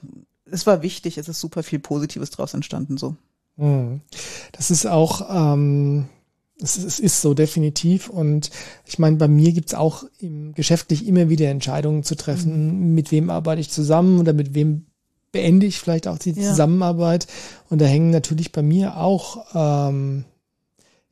es 0.51 0.67
war 0.67 0.83
wichtig, 0.83 1.17
es 1.17 1.29
ist 1.29 1.41
super 1.41 1.63
viel 1.63 1.79
Positives 1.79 2.31
draus 2.31 2.53
entstanden, 2.53 2.99
so. 2.99 3.17
Mhm. 3.57 4.03
Das 4.53 4.71
ist 4.71 4.87
auch, 4.87 5.29
ähm, 5.55 6.09
es, 6.61 6.77
ist- 6.77 6.85
es 6.85 6.99
ist 7.01 7.21
so 7.23 7.33
definitiv. 7.33 8.11
Und 8.11 8.51
ich 8.85 8.99
meine, 8.99 9.17
bei 9.17 9.29
mir 9.29 9.53
gibt's 9.53 9.73
auch 9.75 10.05
im 10.19 10.53
geschäftlich 10.53 11.07
immer 11.07 11.31
wieder 11.31 11.49
Entscheidungen 11.49 12.03
zu 12.03 12.15
treffen, 12.15 12.95
mit 12.95 13.11
wem 13.11 13.31
arbeite 13.31 13.63
ich 13.63 13.71
zusammen 13.71 14.21
oder 14.21 14.35
mit 14.35 14.55
wem 14.55 14.85
beende 15.33 15.67
ich 15.67 15.79
vielleicht 15.79 16.09
auch 16.09 16.19
die 16.19 16.33
Ja. 16.33 16.51
Zusammenarbeit. 16.51 17.27
Und 17.69 17.81
da 17.81 17.85
hängen 17.87 18.11
natürlich 18.11 18.53
bei 18.53 18.63
mir 18.63 18.97
auch 18.97 19.45
ähm, 19.55 20.25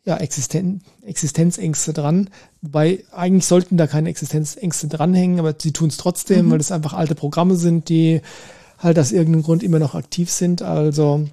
ja, 0.04 0.16
Existen 0.18 0.82
Existenzängste 1.04 1.92
dran. 1.92 2.30
Wobei 2.62 3.04
eigentlich 3.12 3.46
sollten 3.46 3.76
da 3.76 3.86
keine 3.86 4.08
Existenzängste 4.08 4.88
dranhängen, 4.88 5.38
aber 5.40 5.54
sie 5.58 5.72
tun 5.72 5.88
es 5.88 5.96
trotzdem, 5.96 6.46
Mhm. 6.46 6.50
weil 6.52 6.58
das 6.58 6.72
einfach 6.72 6.92
alte 6.92 7.14
Programme 7.14 7.56
sind, 7.56 7.88
die 7.88 8.20
halt 8.78 8.98
aus 8.98 9.10
irgendeinem 9.12 9.42
Grund 9.42 9.62
immer 9.62 9.78
noch 9.78 9.94
aktiv 9.94 10.30
sind. 10.30 10.62
Also 10.62 11.26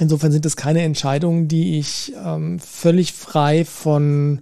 insofern 0.00 0.32
sind 0.32 0.44
das 0.44 0.56
keine 0.56 0.82
Entscheidungen, 0.82 1.46
die 1.48 1.78
ich 1.78 2.12
ähm, 2.24 2.58
völlig 2.58 3.12
frei 3.12 3.64
von 3.64 4.40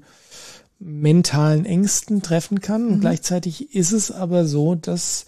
mentalen 0.78 1.64
Ängsten 1.64 2.22
treffen 2.22 2.60
kann. 2.60 2.86
Und 2.88 2.96
Mhm. 2.96 3.00
gleichzeitig 3.00 3.74
ist 3.74 3.92
es 3.92 4.10
aber 4.10 4.46
so, 4.46 4.74
dass 4.74 5.26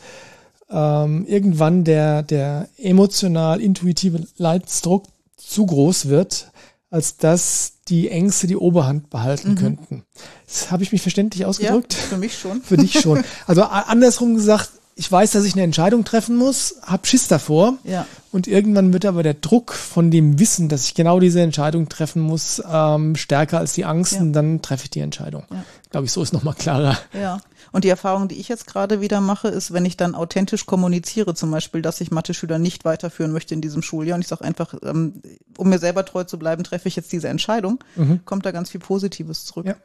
ähm, 0.70 1.26
irgendwann 1.26 1.84
der, 1.84 2.22
der 2.22 2.68
emotional 2.76 3.60
intuitive 3.60 4.26
Leidensdruck 4.36 5.04
zu 5.36 5.66
groß 5.66 6.08
wird, 6.08 6.50
als 6.90 7.16
dass 7.16 7.72
die 7.88 8.10
Ängste 8.10 8.46
die 8.46 8.56
Oberhand 8.56 9.08
behalten 9.10 9.52
Mhm. 9.52 9.56
könnten. 9.56 10.02
Das 10.46 10.70
habe 10.70 10.82
ich 10.82 10.92
mich 10.92 11.00
verständlich 11.02 11.44
ausgedrückt. 11.46 11.94
Ja, 11.94 12.00
für 12.00 12.18
mich 12.18 12.38
schon. 12.38 12.60
Für 12.62 12.76
dich 12.76 13.00
schon. 13.00 13.22
Also 13.46 13.62
andersrum 13.62 14.34
gesagt, 14.34 14.70
ich 15.00 15.10
weiß, 15.10 15.30
dass 15.30 15.44
ich 15.44 15.52
eine 15.54 15.62
Entscheidung 15.62 16.04
treffen 16.04 16.34
muss, 16.36 16.74
hab 16.82 17.06
Schiss 17.06 17.28
davor. 17.28 17.74
Ja. 17.84 18.04
Und 18.32 18.48
irgendwann 18.48 18.92
wird 18.92 19.04
aber 19.06 19.22
der 19.22 19.34
Druck 19.34 19.72
von 19.72 20.10
dem 20.10 20.40
Wissen, 20.40 20.68
dass 20.68 20.84
ich 20.86 20.94
genau 20.94 21.20
diese 21.20 21.40
Entscheidung 21.40 21.88
treffen 21.88 22.20
muss, 22.20 22.60
ähm, 22.68 23.14
stärker 23.14 23.58
als 23.58 23.74
die 23.74 23.84
Angst 23.84 24.14
Ja. 24.14 24.20
und 24.20 24.32
dann 24.32 24.60
treffe 24.60 24.84
ich 24.84 24.90
die 24.90 24.98
Entscheidung. 25.00 25.44
Ja. 25.52 25.64
Glaube 25.90 26.06
ich, 26.06 26.12
so 26.12 26.20
ist 26.20 26.32
nochmal 26.32 26.54
klarer. 26.54 26.98
Ja. 27.14 27.40
Und 27.70 27.84
die 27.84 27.88
Erfahrung, 27.90 28.26
die 28.26 28.40
ich 28.40 28.48
jetzt 28.48 28.66
gerade 28.66 29.00
wieder 29.00 29.20
mache, 29.20 29.46
ist, 29.46 29.72
wenn 29.72 29.84
ich 29.84 29.96
dann 29.96 30.16
authentisch 30.16 30.66
kommuniziere, 30.66 31.34
zum 31.34 31.52
Beispiel, 31.52 31.80
dass 31.80 32.00
ich 32.00 32.10
Mathe-Schüler 32.10 32.58
nicht 32.58 32.84
weiterführen 32.84 33.30
möchte 33.30 33.54
in 33.54 33.60
diesem 33.60 33.82
Schuljahr 33.82 34.16
und 34.16 34.22
ich 34.22 34.28
sage 34.28 34.42
einfach, 34.44 34.74
ähm, 34.82 35.22
um 35.56 35.68
mir 35.68 35.78
selber 35.78 36.04
treu 36.04 36.24
zu 36.24 36.40
bleiben, 36.40 36.64
treffe 36.64 36.88
ich 36.88 36.96
jetzt 36.96 37.12
diese 37.12 37.28
Entscheidung, 37.28 37.78
Mhm. 37.94 38.20
kommt 38.24 38.44
da 38.46 38.50
ganz 38.50 38.70
viel 38.70 38.80
Positives 38.80 39.44
zurück. 39.44 39.66
Ja. 39.66 39.76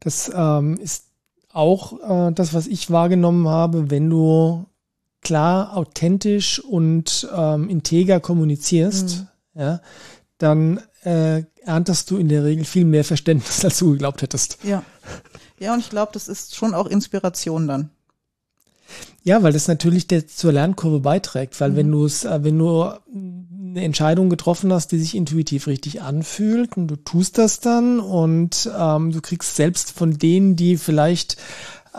Das 0.00 0.30
ähm, 0.34 0.76
ist 0.78 1.04
auch 1.56 2.28
äh, 2.28 2.32
das, 2.32 2.54
was 2.54 2.66
ich 2.66 2.90
wahrgenommen 2.90 3.48
habe, 3.48 3.90
wenn 3.90 4.10
du 4.10 4.66
klar, 5.22 5.76
authentisch 5.76 6.60
und 6.62 7.28
ähm, 7.34 7.68
integer 7.68 8.20
kommunizierst, 8.20 9.26
Mhm. 9.54 9.60
ja, 9.60 9.80
dann 10.38 10.80
äh, 11.02 11.42
erntest 11.64 12.10
du 12.10 12.16
in 12.18 12.28
der 12.28 12.44
Regel 12.44 12.64
viel 12.64 12.84
mehr 12.84 13.04
Verständnis, 13.04 13.64
als 13.64 13.78
du 13.78 13.92
geglaubt 13.92 14.22
hättest. 14.22 14.58
Ja. 14.62 14.82
Ja, 15.58 15.72
und 15.72 15.80
ich 15.80 15.88
glaube, 15.90 16.12
das 16.12 16.28
ist 16.28 16.54
schon 16.54 16.74
auch 16.74 16.86
Inspiration 16.86 17.66
dann. 17.66 17.90
Ja, 19.24 19.42
weil 19.42 19.52
das 19.52 19.66
natürlich 19.66 20.06
der, 20.06 20.28
zur 20.28 20.52
Lernkurve 20.52 21.00
beiträgt, 21.00 21.58
weil 21.60 21.70
Mhm. 21.72 21.76
wenn 21.76 21.90
du 21.90 22.04
es, 22.04 22.24
äh, 22.24 22.44
wenn 22.44 22.58
du 22.58 22.84
eine 23.76 23.84
Entscheidung 23.84 24.30
getroffen 24.30 24.72
hast, 24.72 24.90
die 24.92 24.98
sich 24.98 25.14
intuitiv 25.14 25.66
richtig 25.66 26.00
anfühlt 26.00 26.76
und 26.76 26.88
du 26.88 26.96
tust 26.96 27.36
das 27.36 27.60
dann 27.60 28.00
und 28.00 28.70
ähm, 28.76 29.12
du 29.12 29.20
kriegst 29.20 29.54
selbst 29.54 29.92
von 29.92 30.18
denen, 30.18 30.56
die 30.56 30.78
vielleicht 30.78 31.36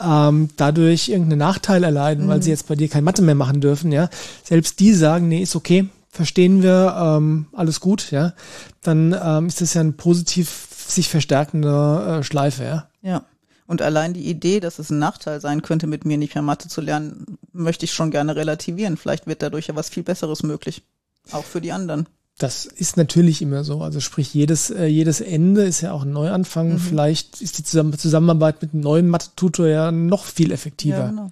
ähm, 0.01 0.49
dadurch 0.57 1.09
irgendeinen 1.09 1.39
Nachteil 1.39 1.83
erleiden, 1.83 2.27
weil 2.27 2.37
Mhm. 2.37 2.41
sie 2.41 2.49
jetzt 2.49 2.67
bei 2.67 2.75
dir 2.75 2.89
kein 2.89 3.03
Mathe 3.03 3.21
mehr 3.21 3.35
machen 3.35 3.61
dürfen, 3.61 3.91
ja, 3.91 4.09
selbst 4.43 4.79
die 4.79 4.93
sagen, 4.93 5.27
nee, 5.27 5.41
ist 5.43 5.55
okay, 5.55 5.87
verstehen 6.09 6.63
wir, 6.63 6.95
ähm, 6.99 7.45
alles 7.53 7.79
gut, 7.79 8.09
ja, 8.11 8.33
dann 8.81 9.15
ähm, 9.23 9.45
ist 9.47 9.61
das 9.61 9.75
ja 9.75 9.81
eine 9.81 9.91
positiv 9.91 10.67
sich 10.87 11.09
verstärkende 11.09 12.19
äh, 12.19 12.23
Schleife, 12.23 12.63
ja. 12.63 12.89
Ja. 13.01 13.23
Und 13.67 13.81
allein 13.81 14.13
die 14.13 14.29
Idee, 14.29 14.61
dass 14.61 14.79
es 14.79 14.89
ein 14.91 14.99
Nachteil 14.99 15.41
sein 15.41 15.61
könnte, 15.61 15.87
mit 15.87 16.05
mir 16.05 16.17
nicht 16.17 16.35
mehr 16.35 16.41
Mathe 16.41 16.69
zu 16.69 16.79
lernen, 16.79 17.37
möchte 17.51 17.83
ich 17.83 17.91
schon 17.91 18.11
gerne 18.11 18.37
relativieren. 18.37 18.95
Vielleicht 18.95 19.27
wird 19.27 19.41
dadurch 19.41 19.67
ja 19.67 19.75
was 19.75 19.89
viel 19.89 20.03
Besseres 20.03 20.41
möglich. 20.41 20.83
Auch 21.31 21.43
für 21.43 21.61
die 21.61 21.71
anderen. 21.71 22.07
Das 22.37 22.65
ist 22.65 22.97
natürlich 22.97 23.41
immer 23.41 23.63
so. 23.63 23.81
Also 23.81 23.99
sprich, 23.99 24.33
jedes, 24.33 24.69
äh, 24.69 24.85
jedes 24.85 25.21
Ende 25.21 25.63
ist 25.63 25.81
ja 25.81 25.91
auch 25.91 26.03
ein 26.03 26.11
Neuanfang. 26.11 26.73
Mhm. 26.73 26.79
Vielleicht 26.79 27.41
ist 27.41 27.57
die 27.57 27.63
Zusammen 27.63 27.97
Zusammenarbeit 27.97 28.61
mit 28.61 28.73
einem 28.73 28.83
neuen 28.83 29.07
Mathe-Tutor 29.07 29.67
ja 29.67 29.91
noch 29.91 30.25
viel 30.25 30.51
effektiver. 30.51 30.97
Ja, 30.97 31.07
genau. 31.07 31.31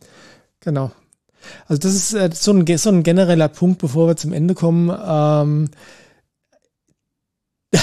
Genau. 0.62 0.92
Also 1.68 1.80
das 1.80 1.94
ist 1.94 2.14
äh, 2.14 2.32
so, 2.34 2.52
ein, 2.54 2.78
so 2.78 2.90
ein 2.90 3.04
genereller 3.04 3.50
Punkt, 3.50 3.80
bevor 3.80 4.08
wir 4.08 4.18
zum 4.18 4.34
Ende 4.34 4.56
kommen. 4.56 4.90
Ähm, 5.06 5.70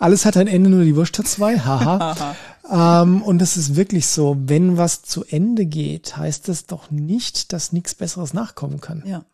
alles 0.00 0.24
hat 0.24 0.36
ein 0.36 0.48
Ende, 0.48 0.68
nur 0.70 0.82
die 0.82 0.96
Wurst 0.96 1.16
hat 1.18 1.28
zwei. 1.28 1.60
Haha. 1.60 2.34
Aha. 2.68 3.02
ähm, 3.02 3.22
und 3.22 3.38
das 3.38 3.56
ist 3.56 3.76
wirklich 3.76 4.08
so. 4.08 4.36
Wenn 4.36 4.76
was 4.76 5.02
zu 5.02 5.24
Ende 5.24 5.64
geht, 5.64 6.16
heißt 6.16 6.48
das 6.48 6.66
doch 6.66 6.90
nicht, 6.90 7.52
dass 7.52 7.70
nichts 7.70 7.94
Besseres 7.94 8.34
nachkommen 8.34 8.80
kann. 8.80 9.04
Ja. 9.06 9.24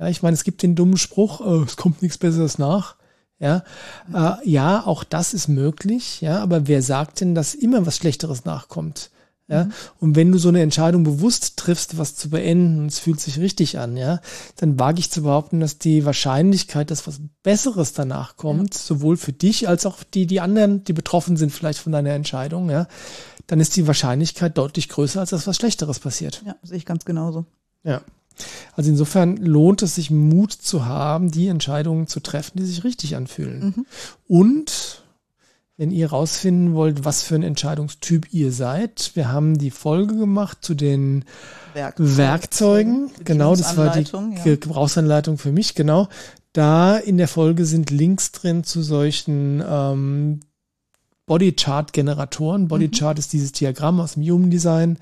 Ja, 0.00 0.08
ich 0.08 0.22
meine, 0.22 0.34
es 0.34 0.44
gibt 0.44 0.62
den 0.62 0.74
dummen 0.74 0.96
Spruch, 0.96 1.42
äh, 1.42 1.64
es 1.64 1.76
kommt 1.76 2.00
nichts 2.00 2.18
Besseres 2.18 2.58
nach. 2.58 2.96
Ja, 3.38 3.64
äh, 4.12 4.48
ja, 4.48 4.84
auch 4.86 5.04
das 5.04 5.34
ist 5.34 5.48
möglich. 5.48 6.20
Ja, 6.20 6.42
aber 6.42 6.66
wer 6.66 6.82
sagt 6.82 7.20
denn, 7.20 7.34
dass 7.34 7.54
immer 7.54 7.86
was 7.86 7.96
Schlechteres 7.96 8.44
nachkommt? 8.44 9.10
Ja, 9.48 9.64
mhm. 9.64 9.72
und 9.98 10.16
wenn 10.16 10.30
du 10.30 10.38
so 10.38 10.48
eine 10.48 10.62
Entscheidung 10.62 11.02
bewusst 11.02 11.56
triffst, 11.56 11.98
was 11.98 12.14
zu 12.14 12.30
beenden, 12.30 12.86
es 12.86 13.00
fühlt 13.00 13.18
sich 13.18 13.38
richtig 13.40 13.78
an, 13.78 13.96
ja, 13.96 14.20
dann 14.56 14.78
wage 14.78 15.00
ich 15.00 15.10
zu 15.10 15.22
behaupten, 15.22 15.58
dass 15.58 15.78
die 15.78 16.04
Wahrscheinlichkeit, 16.04 16.90
dass 16.90 17.06
was 17.08 17.20
Besseres 17.42 17.92
danach 17.92 18.36
kommt, 18.36 18.74
ja. 18.74 18.80
sowohl 18.80 19.16
für 19.16 19.32
dich 19.32 19.68
als 19.68 19.86
auch 19.86 20.04
die, 20.04 20.26
die 20.26 20.40
anderen, 20.40 20.84
die 20.84 20.92
betroffen 20.92 21.36
sind 21.36 21.50
vielleicht 21.50 21.80
von 21.80 21.92
deiner 21.92 22.10
Entscheidung, 22.10 22.70
ja, 22.70 22.86
dann 23.48 23.58
ist 23.58 23.74
die 23.74 23.88
Wahrscheinlichkeit 23.88 24.56
deutlich 24.56 24.88
größer, 24.88 25.18
als 25.18 25.30
dass 25.30 25.48
was 25.48 25.56
Schlechteres 25.56 25.98
passiert. 25.98 26.42
Ja, 26.46 26.54
sehe 26.62 26.76
ich 26.76 26.86
ganz 26.86 27.04
genauso. 27.04 27.44
Ja. 27.82 28.02
Also 28.74 28.90
insofern 28.90 29.36
lohnt 29.36 29.82
es 29.82 29.96
sich 29.96 30.10
Mut 30.10 30.52
zu 30.52 30.86
haben, 30.86 31.30
die 31.30 31.48
Entscheidungen 31.48 32.06
zu 32.06 32.20
treffen, 32.20 32.58
die 32.58 32.64
sich 32.64 32.84
richtig 32.84 33.16
anfühlen. 33.16 33.74
Mhm. 33.76 33.86
Und 34.26 35.02
wenn 35.80 35.90
ihr 35.92 36.10
rausfinden 36.10 36.74
wollt, 36.74 37.06
was 37.06 37.22
für 37.22 37.36
ein 37.36 37.42
Entscheidungstyp 37.42 38.34
ihr 38.34 38.52
seid. 38.52 39.12
Wir 39.14 39.32
haben 39.32 39.56
die 39.56 39.70
Folge 39.70 40.14
gemacht 40.14 40.58
zu 40.60 40.74
den 40.74 41.24
Werkzeug. 41.72 42.16
Werkzeugen. 42.18 43.10
Genau, 43.24 43.56
das 43.56 43.78
war 43.78 43.96
die 43.96 44.04
ja. 44.04 44.42
Gebrauchsanleitung 44.44 45.38
für 45.38 45.52
mich, 45.52 45.74
genau. 45.74 46.10
Da 46.52 46.98
in 46.98 47.16
der 47.16 47.28
Folge 47.28 47.64
sind 47.64 47.88
Links 47.88 48.30
drin 48.30 48.62
zu 48.62 48.82
solchen 48.82 49.64
ähm, 49.66 50.40
Bodychart-Generatoren. 51.24 52.68
Bodychart 52.68 53.16
mhm. 53.16 53.20
ist 53.20 53.32
dieses 53.32 53.52
Diagramm 53.52 54.00
aus 54.00 54.14
dem 54.14 54.24
Human 54.24 54.50
Design 54.50 54.98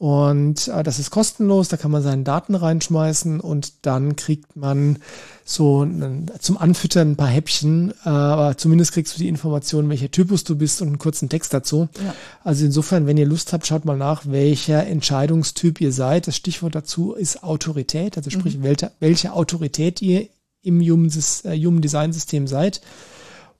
und 0.00 0.68
äh, 0.68 0.82
das 0.82 0.98
ist 0.98 1.10
kostenlos, 1.10 1.68
da 1.68 1.76
kann 1.76 1.90
man 1.90 2.02
seine 2.02 2.22
Daten 2.22 2.54
reinschmeißen 2.54 3.38
und 3.38 3.84
dann 3.84 4.16
kriegt 4.16 4.56
man 4.56 4.96
so 5.44 5.82
einen, 5.82 6.30
zum 6.38 6.56
Anfüttern 6.56 7.10
ein 7.10 7.16
paar 7.16 7.28
Häppchen, 7.28 7.90
äh, 8.06 8.08
aber 8.08 8.56
zumindest 8.56 8.92
kriegst 8.92 9.14
du 9.14 9.18
die 9.18 9.28
Information, 9.28 9.90
welcher 9.90 10.10
Typus 10.10 10.42
du 10.44 10.56
bist 10.56 10.80
und 10.80 10.88
einen 10.88 10.98
kurzen 10.98 11.28
Text 11.28 11.52
dazu. 11.52 11.90
Ja. 12.02 12.14
Also 12.42 12.64
insofern, 12.64 13.06
wenn 13.06 13.18
ihr 13.18 13.26
Lust 13.26 13.52
habt, 13.52 13.66
schaut 13.66 13.84
mal 13.84 13.98
nach, 13.98 14.22
welcher 14.24 14.86
Entscheidungstyp 14.86 15.82
ihr 15.82 15.92
seid. 15.92 16.26
Das 16.28 16.34
Stichwort 16.34 16.74
dazu 16.74 17.12
ist 17.12 17.42
Autorität, 17.42 18.16
also 18.16 18.30
sprich, 18.30 18.56
mhm. 18.56 18.62
welche, 18.62 18.92
welche 19.00 19.34
Autorität 19.34 20.00
ihr 20.00 20.28
im 20.62 20.80
Human, 20.80 21.10
äh, 21.44 21.58
Human 21.58 21.82
Design 21.82 22.14
System 22.14 22.46
seid. 22.46 22.80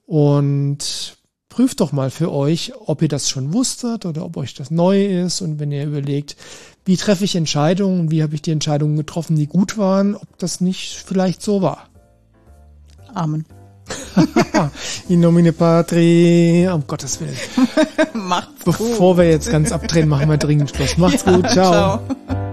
Und 0.07 1.19
prüft 1.51 1.81
doch 1.81 1.93
mal 1.93 2.11
für 2.11 2.33
euch, 2.33 2.73
ob 2.87 3.03
ihr 3.03 3.09
das 3.09 3.29
schon 3.29 3.53
wusstet 3.53 4.07
oder 4.07 4.25
ob 4.25 4.39
euch 4.39 4.55
das 4.55 4.71
neu 4.71 5.05
ist. 5.05 5.43
Und 5.43 5.61
wenn 5.61 5.71
ihr 5.71 5.85
überlegt, 5.85 6.37
wie 6.87 6.97
treffe 6.97 7.25
ich 7.25 7.37
Entscheidungen, 7.37 8.11
wie 8.11 8.23
habe 8.23 8.35
ich 8.35 8.41
die 8.41 8.53
Entscheidungen 8.53 8.97
getroffen, 8.97 9.37
die 9.37 9.47
gut 9.47 9.77
waren, 9.77 10.15
ob 10.15 10.39
das 10.39 10.63
nicht 10.63 11.05
vielleicht 11.05 11.43
so 11.43 11.61
war. 11.61 11.89
Amen. 13.13 13.45
In 15.09 15.21
nomine 15.21 15.53
Patri, 15.53 16.69
um 16.73 16.87
Gottes 16.87 17.21
Willen. 17.21 17.37
Macht's 18.15 18.65
Bevor 18.65 19.15
gut. 19.15 19.19
wir 19.19 19.31
jetzt 19.31 19.51
ganz 19.51 19.73
abdrehen, 19.73 20.09
machen 20.09 20.31
wir 20.31 20.39
dringend 20.39 20.71
Schluss. 20.71 20.97
Macht's 20.97 21.25
ja, 21.27 21.37
gut, 21.37 21.51
ciao. 21.51 21.73
ciao. 21.73 22.47